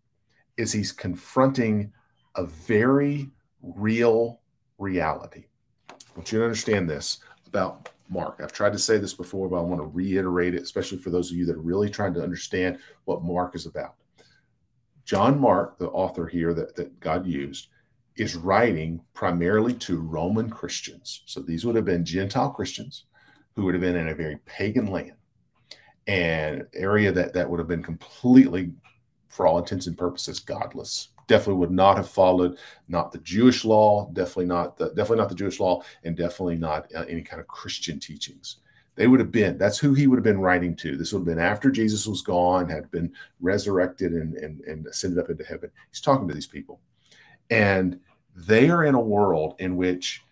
is 0.56 0.72
he's 0.72 0.92
confronting 0.92 1.92
a 2.36 2.44
very 2.44 3.30
real 3.62 4.40
reality. 4.78 5.46
I 5.90 5.94
want 6.14 6.30
you 6.32 6.38
to 6.38 6.44
understand 6.44 6.88
this. 6.88 7.18
About 7.48 7.88
Mark. 8.08 8.40
I've 8.42 8.52
tried 8.52 8.72
to 8.72 8.78
say 8.78 8.98
this 8.98 9.14
before, 9.14 9.48
but 9.48 9.58
I 9.58 9.62
want 9.62 9.80
to 9.80 9.86
reiterate 9.86 10.54
it, 10.54 10.62
especially 10.62 10.98
for 10.98 11.10
those 11.10 11.30
of 11.30 11.36
you 11.36 11.46
that 11.46 11.56
are 11.56 11.60
really 11.60 11.90
trying 11.90 12.14
to 12.14 12.22
understand 12.22 12.78
what 13.04 13.22
Mark 13.22 13.54
is 13.54 13.66
about. 13.66 13.94
John 15.04 15.40
Mark, 15.40 15.78
the 15.78 15.88
author 15.88 16.26
here 16.26 16.52
that, 16.54 16.76
that 16.76 17.00
God 17.00 17.26
used, 17.26 17.68
is 18.16 18.36
writing 18.36 19.00
primarily 19.14 19.72
to 19.74 20.00
Roman 20.00 20.50
Christians. 20.50 21.22
So 21.26 21.40
these 21.40 21.64
would 21.64 21.76
have 21.76 21.84
been 21.84 22.04
Gentile 22.04 22.50
Christians 22.50 23.04
who 23.54 23.64
would 23.64 23.74
have 23.74 23.80
been 23.80 23.96
in 23.96 24.08
a 24.08 24.14
very 24.14 24.38
pagan 24.44 24.86
land 24.86 25.12
and 26.06 26.66
area 26.74 27.12
that, 27.12 27.32
that 27.34 27.48
would 27.48 27.58
have 27.58 27.68
been 27.68 27.82
completely, 27.82 28.72
for 29.28 29.46
all 29.46 29.58
intents 29.58 29.86
and 29.86 29.96
purposes, 29.96 30.40
godless 30.40 31.08
definitely 31.28 31.60
would 31.60 31.70
not 31.70 31.96
have 31.96 32.08
followed 32.08 32.58
not 32.88 33.12
the 33.12 33.18
Jewish 33.18 33.64
law, 33.64 34.10
definitely 34.12 34.46
not 34.46 34.76
the 34.76 34.88
definitely 34.88 35.18
not 35.18 35.28
the 35.28 35.34
Jewish 35.36 35.60
law, 35.60 35.82
and 36.02 36.16
definitely 36.16 36.56
not 36.56 36.92
uh, 36.94 37.04
any 37.08 37.22
kind 37.22 37.40
of 37.40 37.46
Christian 37.46 38.00
teachings. 38.00 38.56
They 38.96 39.06
would 39.06 39.20
have 39.20 39.30
been. 39.30 39.56
That's 39.56 39.78
who 39.78 39.94
he 39.94 40.08
would 40.08 40.16
have 40.16 40.24
been 40.24 40.40
writing 40.40 40.74
to. 40.76 40.96
This 40.96 41.12
would 41.12 41.20
have 41.20 41.26
been 41.26 41.38
after 41.38 41.70
Jesus 41.70 42.04
was 42.08 42.22
gone, 42.22 42.68
had 42.68 42.90
been 42.90 43.12
resurrected, 43.40 44.12
and 44.12 44.34
and, 44.34 44.60
and 44.62 44.86
ascended 44.88 45.20
up 45.20 45.30
into 45.30 45.44
heaven. 45.44 45.70
He's 45.90 46.00
talking 46.00 46.26
to 46.26 46.34
these 46.34 46.48
people, 46.48 46.80
and 47.50 48.00
they 48.34 48.70
are 48.70 48.84
in 48.84 48.94
a 48.94 49.00
world 49.00 49.54
in 49.58 49.76
which 49.76 50.24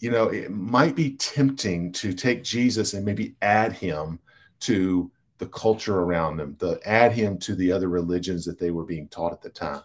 you 0.00 0.10
know 0.10 0.28
it 0.28 0.50
might 0.50 0.96
be 0.96 1.12
tempting 1.16 1.92
to 1.92 2.12
take 2.12 2.42
jesus 2.42 2.94
and 2.94 3.04
maybe 3.04 3.36
add 3.42 3.72
him 3.72 4.18
to 4.58 5.10
the 5.38 5.46
culture 5.46 6.00
around 6.00 6.36
them 6.36 6.56
to 6.56 6.80
add 6.86 7.12
him 7.12 7.38
to 7.38 7.54
the 7.54 7.70
other 7.70 7.88
religions 7.88 8.44
that 8.44 8.58
they 8.58 8.70
were 8.70 8.84
being 8.84 9.06
taught 9.08 9.32
at 9.32 9.42
the 9.42 9.48
time 9.48 9.82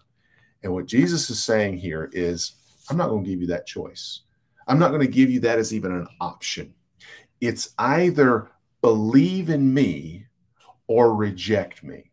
and 0.65 0.73
what 0.73 0.87
Jesus 0.87 1.29
is 1.29 1.43
saying 1.43 1.77
here 1.77 2.09
is, 2.11 2.53
I'm 2.89 2.97
not 2.97 3.09
going 3.09 3.23
to 3.23 3.29
give 3.29 3.39
you 3.39 3.47
that 3.47 3.67
choice. 3.67 4.21
I'm 4.67 4.79
not 4.79 4.89
going 4.89 5.01
to 5.01 5.07
give 5.07 5.29
you 5.29 5.39
that 5.41 5.59
as 5.59 5.71
even 5.71 5.91
an 5.91 6.07
option. 6.19 6.73
It's 7.39 7.75
either 7.77 8.49
believe 8.81 9.51
in 9.51 9.71
me 9.71 10.25
or 10.87 11.15
reject 11.15 11.83
me. 11.83 12.09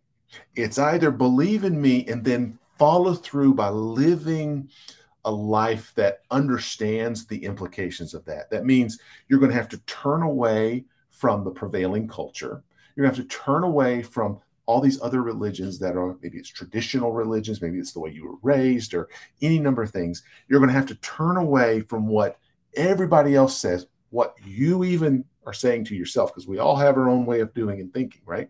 It's 0.54 0.78
either 0.78 1.10
believe 1.10 1.64
in 1.64 1.80
me 1.80 2.06
and 2.06 2.22
then 2.22 2.58
follow 2.78 3.14
through 3.14 3.54
by 3.54 3.70
living 3.70 4.68
a 5.24 5.30
life 5.30 5.94
that 5.94 6.20
understands 6.30 7.26
the 7.26 7.42
implications 7.42 8.12
of 8.12 8.22
that. 8.26 8.50
That 8.50 8.66
means 8.66 8.98
you're 9.28 9.40
going 9.40 9.50
to 9.50 9.56
have 9.56 9.68
to 9.70 9.78
turn 9.86 10.22
away 10.22 10.84
from 11.08 11.42
the 11.42 11.50
prevailing 11.50 12.06
culture. 12.06 12.62
You're 12.94 13.06
going 13.06 13.14
to 13.14 13.22
have 13.22 13.30
to 13.30 13.34
turn 13.44 13.64
away 13.64 14.02
from 14.02 14.40
all 14.66 14.80
these 14.80 15.00
other 15.02 15.22
religions 15.22 15.78
that 15.80 15.96
are 15.96 16.16
maybe 16.22 16.38
it's 16.38 16.48
traditional 16.48 17.12
religions, 17.12 17.60
maybe 17.60 17.78
it's 17.78 17.92
the 17.92 18.00
way 18.00 18.10
you 18.10 18.24
were 18.24 18.36
raised, 18.42 18.94
or 18.94 19.08
any 19.40 19.58
number 19.58 19.82
of 19.82 19.90
things, 19.90 20.22
you're 20.48 20.60
going 20.60 20.68
to 20.68 20.74
have 20.74 20.86
to 20.86 20.94
turn 20.96 21.36
away 21.36 21.80
from 21.80 22.06
what 22.06 22.38
everybody 22.74 23.34
else 23.34 23.58
says, 23.58 23.86
what 24.10 24.34
you 24.44 24.84
even 24.84 25.24
are 25.44 25.52
saying 25.52 25.84
to 25.84 25.96
yourself, 25.96 26.32
because 26.32 26.46
we 26.46 26.58
all 26.58 26.76
have 26.76 26.96
our 26.96 27.08
own 27.08 27.26
way 27.26 27.40
of 27.40 27.52
doing 27.54 27.80
and 27.80 27.92
thinking, 27.92 28.22
right? 28.24 28.48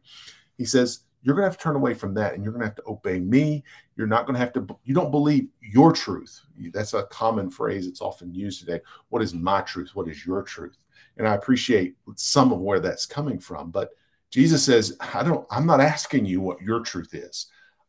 He 0.59 0.65
says, 0.65 1.01
you're 1.23 1.35
going 1.35 1.45
to 1.45 1.51
have 1.51 1.57
to 1.57 1.63
turn 1.63 1.77
away 1.77 1.95
from 1.95 2.15
that 2.15 2.35
and 2.35 2.43
you're 2.43 2.53
going 2.53 2.63
to 2.63 2.67
have 2.67 2.75
to 2.75 2.89
obey 2.89 3.21
me. 3.21 3.63
You're 3.97 4.09
not 4.09 4.27
going 4.27 4.35
to 4.35 4.41
have 4.41 4.53
to, 4.55 4.67
you 4.85 4.93
don't 4.93 5.13
believe 5.13 5.47
your 5.61 5.93
truth. 5.93 6.41
That's 6.73 6.95
a 6.95 7.05
common 7.05 7.49
phrase 7.49 7.87
that's 7.87 8.01
often 8.01 8.35
used 8.35 8.61
today. 8.61 8.81
What 9.09 9.23
is 9.23 9.33
my 9.33 9.61
truth? 9.63 9.93
What 9.95 10.09
is 10.09 10.27
your 10.27 10.43
truth? 10.43 10.77
And 11.17 11.29
I 11.29 11.35
appreciate 11.35 11.95
some 12.17 12.53
of 12.53 12.59
where 12.59 12.81
that's 12.81 13.07
coming 13.07 13.39
from, 13.39 13.71
but 13.71 13.91
Jesus 14.33 14.65
says, 14.65 14.97
I 14.99 15.23
don't, 15.23 15.47
I'm 15.51 15.67
not 15.67 15.81
asking 15.81 16.25
you 16.25 16.41
what 16.41 16.63
your 16.63 16.81
truth 16.81 17.15
is. 17.15 17.47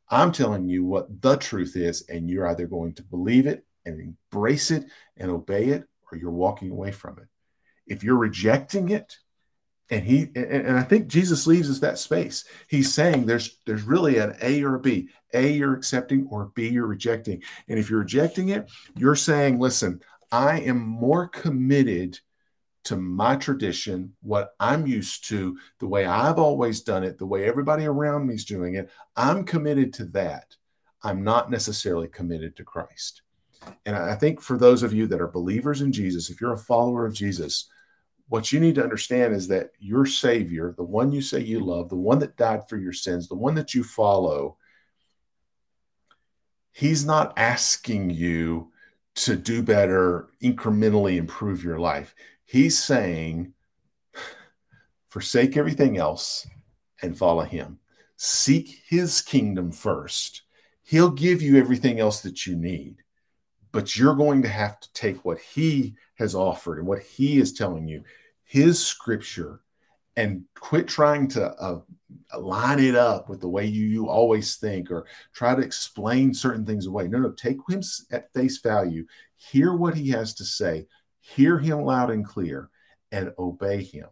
I'm 0.10 0.32
telling 0.32 0.67
you 0.67 0.84
what 0.84 1.21
the 1.21 1.38
truth 1.38 1.75
is, 1.75 2.03
and 2.10 2.29
you're 2.29 2.47
either 2.47 2.67
going 2.67 2.93
to 2.95 3.03
believe 3.03 3.47
it 3.47 3.65
and 3.86 3.99
embrace 3.99 4.69
it 4.69 4.86
and 5.17 5.32
obey 5.32 5.69
it, 5.69 5.86
or 6.12 6.17
you're 6.17 6.32
walking 6.32 6.69
away 6.69 6.91
from 6.91 7.17
it. 7.17 7.27
If 7.88 8.03
you're 8.03 8.17
rejecting 8.17 8.89
it, 8.89 9.17
and 9.89 10.03
he 10.03 10.29
and, 10.36 10.77
I 10.77 10.84
think 10.84 11.08
Jesus 11.08 11.45
leaves 11.45 11.69
us 11.69 11.79
that 11.79 11.99
space. 11.99 12.45
He's 12.67 12.93
saying 12.93 13.25
there's 13.25 13.60
there's 13.65 13.84
really 13.84 14.17
an 14.17 14.36
A 14.41 14.63
or 14.63 14.75
a 14.75 14.79
B. 14.79 15.10
A 15.34 15.51
you're 15.51 15.73
accepting 15.73 16.27
or 16.29 16.51
B 16.56 16.69
you're 16.69 16.88
rejecting. 16.88 17.43
And 17.67 17.77
if 17.77 17.89
you're 17.89 17.99
rejecting 17.99 18.49
it, 18.49 18.71
you're 18.97 19.15
saying, 19.15 19.60
listen, 19.60 20.01
I 20.32 20.62
am 20.62 20.79
more 20.79 21.27
committed 21.27 22.19
to 22.86 22.98
my 22.98 23.36
tradition, 23.36 24.13
what 24.22 24.54
I'm 24.60 24.86
used 24.86 25.28
to, 25.30 25.58
the 25.80 25.88
way 25.88 26.06
I've 26.06 26.38
always 26.38 26.82
done 26.82 27.04
it, 27.04 27.17
the 27.17 27.26
way 27.26 27.46
everybody 27.46 27.86
around 27.86 28.28
me 28.28 28.36
is 28.36 28.46
doing 28.46 28.76
it. 28.76 28.89
I'm 29.15 29.46
committed 29.46 29.93
to 29.93 30.06
that. 30.06 30.56
I'm 31.02 31.24
not 31.24 31.52
necessarily 31.52 32.08
committed 32.08 32.56
to 32.58 32.63
Christ. 32.63 33.22
And 33.86 33.96
I 33.96 34.15
think 34.15 34.41
for 34.41 34.58
those 34.58 34.84
of 34.84 34.93
you 34.93 35.08
that 35.08 35.22
are 35.22 35.28
believers 35.28 35.82
in 35.82 35.91
Jesus, 35.91 36.30
if 36.30 36.41
you're 36.41 36.54
a 36.54 36.58
follower 36.58 37.06
of 37.06 37.13
Jesus, 37.13 37.69
what 38.28 38.52
you 38.52 38.60
need 38.60 38.76
to 38.76 38.84
understand 38.84 39.34
is 39.34 39.48
that 39.50 39.72
your 39.80 40.06
Savior, 40.06 40.74
the 40.76 40.84
one 40.84 41.12
you 41.12 41.22
say 41.22 41.39
you 41.39 41.60
love, 41.60 41.89
the 41.89 41.96
one 41.96 42.19
that 42.19 42.38
died 42.38 42.67
for 42.67 42.78
your 42.78 42.93
sins, 42.93 43.28
the 43.28 43.36
one 43.36 43.56
that 43.56 43.74
you 43.74 43.84
follow, 43.84 44.58
He's 46.72 47.06
not 47.06 47.34
asking 47.38 48.10
you 48.10 48.72
to 49.15 49.36
do 49.36 49.62
better, 49.62 50.30
incrementally 50.41 51.17
improve 51.17 51.63
your 51.63 51.80
life. 51.80 52.15
He's 52.54 52.78
saying, 52.78 53.54
forsake 55.08 55.58
everything 55.58 55.98
else 55.98 56.46
and 57.02 57.18
follow 57.18 57.46
him. 57.46 57.80
Seek 58.16 58.84
his 58.88 59.22
kingdom 59.22 59.72
first. 59.72 60.44
He'll 60.84 61.10
give 61.10 61.42
you 61.42 61.58
everything 61.58 62.00
else 62.00 62.22
that 62.22 62.46
you 62.46 62.56
need, 62.56 62.98
but 63.72 63.98
you're 63.98 64.13
going 64.13 64.44
to 64.44 64.50
have 64.50 64.80
to 64.82 64.94
take 64.94 65.26
what 65.26 65.39
he 65.39 65.96
has 66.20 66.36
offered 66.36 66.78
and 66.78 66.86
what 66.86 67.02
he 67.02 67.39
is 67.39 67.54
telling 67.54 67.88
you, 67.88 68.04
his 68.44 68.80
scripture, 68.80 69.62
and 70.16 70.44
quit 70.54 70.88
trying 70.88 71.28
to 71.30 71.54
uh, 71.60 71.80
line 72.38 72.78
it 72.78 72.94
up 72.94 73.30
with 73.30 73.42
the 73.42 73.50
way 73.50 73.66
you, 73.66 73.88
you 73.88 74.10
always 74.10 74.58
think 74.58 74.92
or 74.92 75.08
try 75.34 75.56
to 75.56 75.63
explain 75.63 76.36
certain 76.36 76.68
things 76.68 76.86
away. 76.86 77.08
No, 77.08 77.18
no, 77.18 77.32
take 77.32 77.58
him 77.68 77.82
at 78.12 78.32
face 78.32 78.60
value, 78.60 79.08
hear 79.38 79.74
what 79.74 79.96
he 79.96 80.12
has 80.12 80.36
to 80.36 80.46
say, 80.46 80.86
hear 81.24 81.58
him 81.58 81.84
loud 81.84 82.12
and 82.12 82.26
clear, 82.26 82.70
and 83.12 83.34
obey 83.40 83.82
him. 83.82 84.08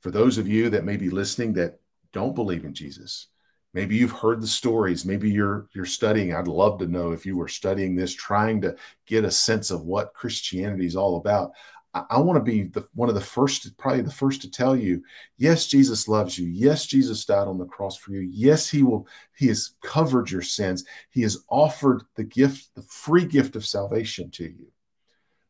For 0.00 0.10
those 0.10 0.38
of 0.38 0.46
you 0.46 0.70
that 0.70 0.84
may 0.84 0.96
be 0.96 1.08
listening 1.10 1.54
that 1.54 1.80
don't 2.12 2.34
believe 2.34 2.64
in 2.64 2.74
Jesus, 2.74 3.28
maybe 3.72 3.96
you've 3.96 4.12
heard 4.12 4.42
the 4.42 4.46
stories, 4.46 5.04
maybe 5.06 5.30
you're 5.30 5.68
you're 5.74 5.86
studying. 5.86 6.34
I'd 6.34 6.46
love 6.46 6.78
to 6.78 6.86
know 6.86 7.12
if 7.12 7.24
you 7.24 7.36
were 7.36 7.48
studying 7.48 7.96
this, 7.96 8.14
trying 8.14 8.60
to 8.62 8.76
get 9.06 9.24
a 9.24 9.30
sense 9.30 9.70
of 9.70 9.82
what 9.82 10.14
Christianity 10.14 10.86
is 10.86 10.96
all 10.96 11.16
about. 11.16 11.52
I, 11.94 12.04
I 12.10 12.18
want 12.18 12.36
to 12.36 12.52
be 12.52 12.64
the, 12.64 12.86
one 12.94 13.08
of 13.08 13.14
the 13.14 13.20
first, 13.22 13.76
probably 13.78 14.02
the 14.02 14.10
first 14.10 14.42
to 14.42 14.50
tell 14.50 14.76
you, 14.76 15.02
yes, 15.38 15.66
Jesus 15.66 16.08
loves 16.08 16.38
you. 16.38 16.46
Yes, 16.46 16.84
Jesus 16.84 17.24
died 17.24 17.48
on 17.48 17.58
the 17.58 17.64
cross 17.64 17.96
for 17.96 18.12
you. 18.12 18.20
Yes, 18.20 18.68
He 18.68 18.82
will. 18.82 19.08
He 19.34 19.46
has 19.48 19.70
covered 19.82 20.30
your 20.30 20.42
sins. 20.42 20.84
He 21.10 21.22
has 21.22 21.38
offered 21.48 22.02
the 22.16 22.24
gift, 22.24 22.68
the 22.74 22.82
free 22.82 23.24
gift 23.24 23.56
of 23.56 23.66
salvation 23.66 24.30
to 24.32 24.44
you. 24.44 24.66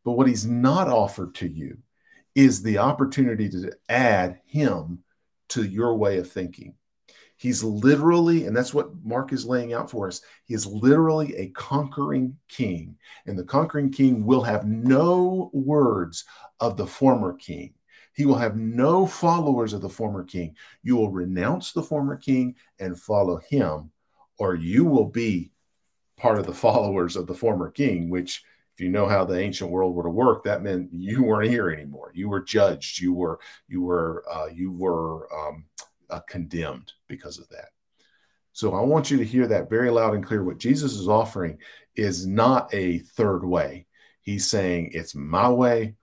But 0.09 0.17
what 0.17 0.27
he's 0.27 0.47
not 0.47 0.89
offered 0.89 1.35
to 1.35 1.47
you 1.47 1.77
is 2.35 2.63
the 2.63 2.79
opportunity 2.79 3.47
to 3.51 3.77
add 3.91 4.41
him 4.47 5.01
to 5.51 5.63
your 5.63 5.97
way 5.97 6.17
of 6.17 6.33
thinking. 6.33 6.77
He's 7.37 7.63
literally, 7.63 8.47
and 8.47 8.57
that's 8.57 8.73
what 8.73 9.05
Mark 9.05 9.35
is 9.35 9.45
laying 9.45 9.75
out 9.75 9.91
for 9.91 10.09
us, 10.09 10.23
he 10.47 10.55
is 10.55 10.65
literally 10.65 11.37
a 11.37 11.51
conquering 11.51 12.39
king. 12.49 12.97
And 13.27 13.39
the 13.39 13.45
conquering 13.45 13.91
king 13.93 14.25
will 14.25 14.41
have 14.41 14.67
no 14.67 15.51
words 15.53 16.25
of 16.59 16.79
the 16.79 16.87
former 16.87 17.35
king. 17.35 17.75
He 18.15 18.25
will 18.25 18.39
have 18.39 18.57
no 18.57 19.07
followers 19.07 19.75
of 19.75 19.83
the 19.83 19.91
former 19.91 20.25
king. 20.25 20.57
You 20.83 20.97
will 20.97 21.11
renounce 21.11 21.73
the 21.73 21.83
former 21.83 22.17
king 22.17 22.55
and 22.79 22.99
follow 22.99 23.43
him, 23.51 23.91
or 24.39 24.55
you 24.55 24.87
will 24.87 25.11
be 25.11 25.53
part 26.17 26.39
of 26.39 26.47
the 26.47 26.55
followers 26.65 27.15
of 27.15 27.27
the 27.27 27.35
former 27.35 27.71
king, 27.71 28.09
which 28.09 28.43
if 28.79 28.83
you 28.83 28.91
know 28.91 29.09
how 29.09 29.25
the 29.25 29.37
ancient 29.37 29.73
world 29.73 29.97
would 29.97 30.07
have 30.07 30.15
worked, 30.15 30.45
that 30.45 30.63
meant 30.63 30.93
you 30.93 31.25
weren't 31.25 31.51
here 31.51 31.69
anymore. 31.69 32.13
You 32.15 32.29
were 32.29 32.41
judged. 32.41 33.01
You 33.01 33.13
were 33.13 33.41
you 33.67 33.83
were 33.83 34.25
uh, 34.33 34.47
you 34.47 34.71
were 34.71 35.27
um, 35.37 35.65
uh, 36.09 36.21
condemned 36.21 36.93
because 37.09 37.41
of 37.41 37.49
that. 37.49 37.71
So 38.53 38.77
I 38.77 38.81
want 38.83 39.11
you 39.11 39.17
to 39.17 39.25
hear 39.25 39.49
that 39.49 39.69
very 39.69 39.91
loud 39.91 40.15
and 40.15 40.25
clear. 40.25 40.45
What 40.45 40.59
Jesus 40.59 40.93
is 40.93 41.09
offering 41.09 41.59
is 41.97 42.25
not 42.25 42.73
a 42.73 43.01
third 43.01 43.45
way. 43.45 43.87
He's 44.21 44.49
saying 44.49 44.91
it's 44.93 45.17
my 45.17 45.49
way, 45.49 45.97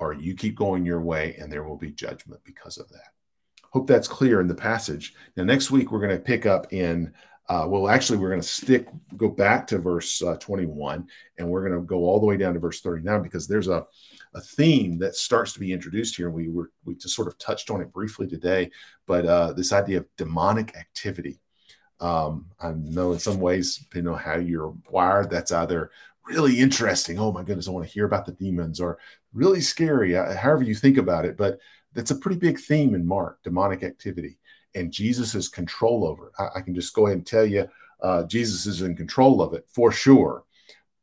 or 0.00 0.12
you 0.12 0.34
keep 0.34 0.56
going 0.56 0.84
your 0.84 1.02
way, 1.02 1.36
and 1.38 1.52
there 1.52 1.62
will 1.62 1.76
be 1.76 1.92
judgment 1.92 2.40
because 2.42 2.76
of 2.76 2.88
that. 2.88 3.12
Hope 3.70 3.86
that's 3.86 4.08
clear 4.08 4.40
in 4.40 4.48
the 4.48 4.54
passage. 4.56 5.14
Now, 5.36 5.44
next 5.44 5.70
week 5.70 5.92
we're 5.92 6.04
going 6.04 6.10
to 6.10 6.18
pick 6.18 6.44
up 6.44 6.72
in 6.72 7.12
uh, 7.50 7.66
well, 7.66 7.88
actually, 7.88 8.16
we're 8.16 8.28
going 8.28 8.40
to 8.40 8.46
stick, 8.46 8.86
go 9.16 9.28
back 9.28 9.66
to 9.66 9.76
verse 9.76 10.22
uh, 10.22 10.36
21, 10.36 11.04
and 11.36 11.48
we're 11.48 11.68
going 11.68 11.80
to 11.80 11.84
go 11.84 11.96
all 12.04 12.20
the 12.20 12.26
way 12.26 12.36
down 12.36 12.54
to 12.54 12.60
verse 12.60 12.80
39 12.80 13.24
because 13.24 13.48
there's 13.48 13.66
a, 13.66 13.84
a 14.34 14.40
theme 14.40 14.98
that 14.98 15.16
starts 15.16 15.52
to 15.52 15.58
be 15.58 15.72
introduced 15.72 16.14
here. 16.14 16.30
We 16.30 16.48
were 16.48 16.70
we 16.84 16.94
just 16.94 17.16
sort 17.16 17.26
of 17.26 17.36
touched 17.38 17.68
on 17.68 17.80
it 17.80 17.92
briefly 17.92 18.28
today, 18.28 18.70
but 19.04 19.26
uh, 19.26 19.52
this 19.52 19.72
idea 19.72 19.98
of 19.98 20.06
demonic 20.16 20.76
activity. 20.76 21.40
Um, 21.98 22.46
I 22.60 22.70
know 22.70 23.12
in 23.12 23.18
some 23.18 23.40
ways, 23.40 23.78
depending 23.78 24.12
on 24.12 24.20
how 24.20 24.36
you're 24.36 24.72
wired, 24.88 25.28
that's 25.28 25.50
either 25.50 25.90
really 26.28 26.60
interesting. 26.60 27.18
Oh 27.18 27.32
my 27.32 27.42
goodness, 27.42 27.66
I 27.66 27.72
want 27.72 27.84
to 27.84 27.92
hear 27.92 28.04
about 28.04 28.26
the 28.26 28.32
demons, 28.32 28.78
or 28.78 28.98
really 29.32 29.60
scary, 29.60 30.16
uh, 30.16 30.36
however 30.36 30.62
you 30.62 30.76
think 30.76 30.98
about 30.98 31.24
it. 31.24 31.36
But 31.36 31.58
that's 31.94 32.12
a 32.12 32.16
pretty 32.16 32.38
big 32.38 32.60
theme 32.60 32.94
in 32.94 33.04
Mark 33.04 33.42
demonic 33.42 33.82
activity 33.82 34.38
and 34.74 34.92
Jesus 34.92 35.34
is 35.34 35.48
control 35.48 36.06
over 36.06 36.28
it. 36.28 36.32
I, 36.38 36.58
I 36.58 36.60
can 36.60 36.74
just 36.74 36.94
go 36.94 37.06
ahead 37.06 37.18
and 37.18 37.26
tell 37.26 37.44
you 37.44 37.68
uh, 38.02 38.24
Jesus 38.24 38.66
is 38.66 38.82
in 38.82 38.96
control 38.96 39.42
of 39.42 39.54
it 39.54 39.66
for 39.72 39.92
sure. 39.92 40.44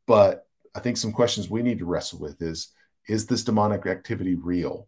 But 0.06 0.46
I 0.74 0.80
think 0.80 0.96
some 0.96 1.12
questions 1.12 1.50
we 1.50 1.62
need 1.62 1.78
to 1.78 1.84
wrestle 1.84 2.18
with 2.18 2.40
is 2.42 2.72
is 3.08 3.26
this 3.26 3.42
demonic 3.42 3.86
activity 3.86 4.34
real? 4.34 4.86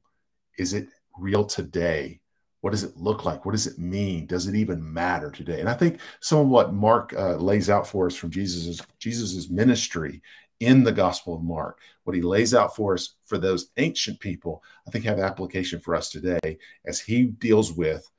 Is 0.59 0.75
it 0.75 0.89
real 1.19 1.45
today? 1.45 2.21
What 2.61 2.71
does 2.71 2.85
it 2.85 2.97
look 2.97 3.25
like? 3.25 3.47
What 3.47 3.53
does 3.53 3.67
it 3.67 3.79
mean? 3.79 4.27
Does 4.27 4.47
it 4.47 4.55
even 4.55 4.93
matter 4.93 5.31
today? 5.31 5.61
And 5.61 5.69
I 5.69 5.75
think 5.75 6.01
some 6.21 6.39
of 6.41 6.49
what 6.49 6.75
Mark 6.75 7.15
uh, 7.15 7.37
lays 7.37 7.71
out 7.71 7.87
for 7.87 8.07
us 8.07 8.15
from 8.15 8.31
Jesus's 8.31 8.83
Jesus's 8.99 9.49
ministry 9.49 10.21
in 10.61 10.85
the 10.85 10.93
Gospel 10.93 11.35
of 11.35 11.43
Mark, 11.43 11.81
what 12.05 12.15
he 12.15 12.21
lays 12.21 12.55
out 12.55 12.77
for 12.77 12.93
us 12.93 13.15
for 13.25 13.39
those 13.39 13.71
ancient 13.79 14.21
people, 14.21 14.63
I 14.87 14.91
think 14.91 15.05
have 15.07 15.19
application 15.19 15.81
for 15.81 15.95
us 15.95 16.11
today 16.11 16.59
as 16.85 17.01
he 17.01 17.25
deals 17.25 17.73
with, 17.73 18.11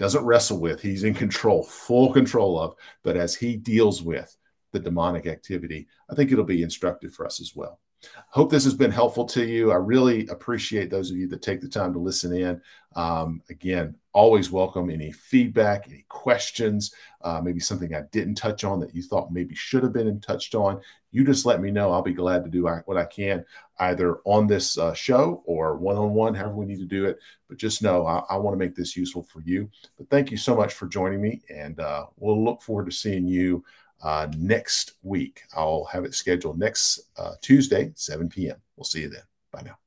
doesn't 0.00 0.24
wrestle 0.24 0.58
with, 0.58 0.80
he's 0.80 1.04
in 1.04 1.12
control, 1.12 1.62
full 1.62 2.10
control 2.10 2.58
of, 2.58 2.74
but 3.04 3.18
as 3.18 3.34
he 3.34 3.54
deals 3.54 4.02
with 4.02 4.34
the 4.72 4.80
demonic 4.80 5.26
activity, 5.26 5.86
I 6.10 6.14
think 6.14 6.32
it'll 6.32 6.42
be 6.42 6.62
instructive 6.62 7.12
for 7.12 7.26
us 7.26 7.38
as 7.38 7.54
well. 7.54 7.78
Hope 8.28 8.50
this 8.50 8.64
has 8.64 8.74
been 8.74 8.90
helpful 8.90 9.24
to 9.26 9.44
you. 9.44 9.72
I 9.72 9.76
really 9.76 10.26
appreciate 10.28 10.90
those 10.90 11.10
of 11.10 11.16
you 11.16 11.26
that 11.28 11.42
take 11.42 11.60
the 11.60 11.68
time 11.68 11.92
to 11.92 11.98
listen 11.98 12.32
in. 12.32 12.60
Um, 12.96 13.42
again, 13.50 13.96
always 14.12 14.50
welcome 14.50 14.90
any 14.90 15.12
feedback, 15.12 15.86
any 15.88 16.04
questions, 16.08 16.94
uh, 17.22 17.40
maybe 17.42 17.60
something 17.60 17.94
I 17.94 18.02
didn't 18.10 18.36
touch 18.36 18.64
on 18.64 18.80
that 18.80 18.94
you 18.94 19.02
thought 19.02 19.32
maybe 19.32 19.54
should 19.54 19.82
have 19.82 19.92
been 19.92 20.20
touched 20.20 20.54
on. 20.54 20.80
You 21.12 21.24
just 21.24 21.44
let 21.44 21.60
me 21.60 21.70
know. 21.70 21.92
I'll 21.92 22.02
be 22.02 22.12
glad 22.12 22.44
to 22.44 22.50
do 22.50 22.68
what 22.84 22.96
I 22.96 23.04
can 23.04 23.44
either 23.80 24.18
on 24.24 24.46
this 24.46 24.78
uh, 24.78 24.94
show 24.94 25.42
or 25.44 25.76
one 25.76 25.96
on 25.96 26.14
one, 26.14 26.34
however 26.34 26.54
we 26.54 26.66
need 26.66 26.78
to 26.78 26.84
do 26.84 27.06
it. 27.06 27.18
But 27.48 27.58
just 27.58 27.82
know 27.82 28.06
I, 28.06 28.22
I 28.30 28.36
want 28.36 28.54
to 28.54 28.58
make 28.58 28.76
this 28.76 28.96
useful 28.96 29.24
for 29.24 29.40
you. 29.40 29.68
But 29.98 30.08
thank 30.08 30.30
you 30.30 30.36
so 30.36 30.54
much 30.54 30.74
for 30.74 30.86
joining 30.86 31.20
me, 31.20 31.42
and 31.52 31.80
uh, 31.80 32.06
we'll 32.16 32.44
look 32.44 32.62
forward 32.62 32.86
to 32.86 32.92
seeing 32.92 33.26
you 33.26 33.64
uh, 34.02 34.28
next 34.36 34.92
week. 35.02 35.42
I'll 35.54 35.84
have 35.84 36.04
it 36.04 36.14
scheduled 36.14 36.58
next 36.58 37.00
uh, 37.16 37.34
Tuesday, 37.40 37.92
7 37.94 38.28
p.m. 38.28 38.56
We'll 38.76 38.84
see 38.84 39.02
you 39.02 39.10
then. 39.10 39.22
Bye 39.52 39.62
now. 39.64 39.79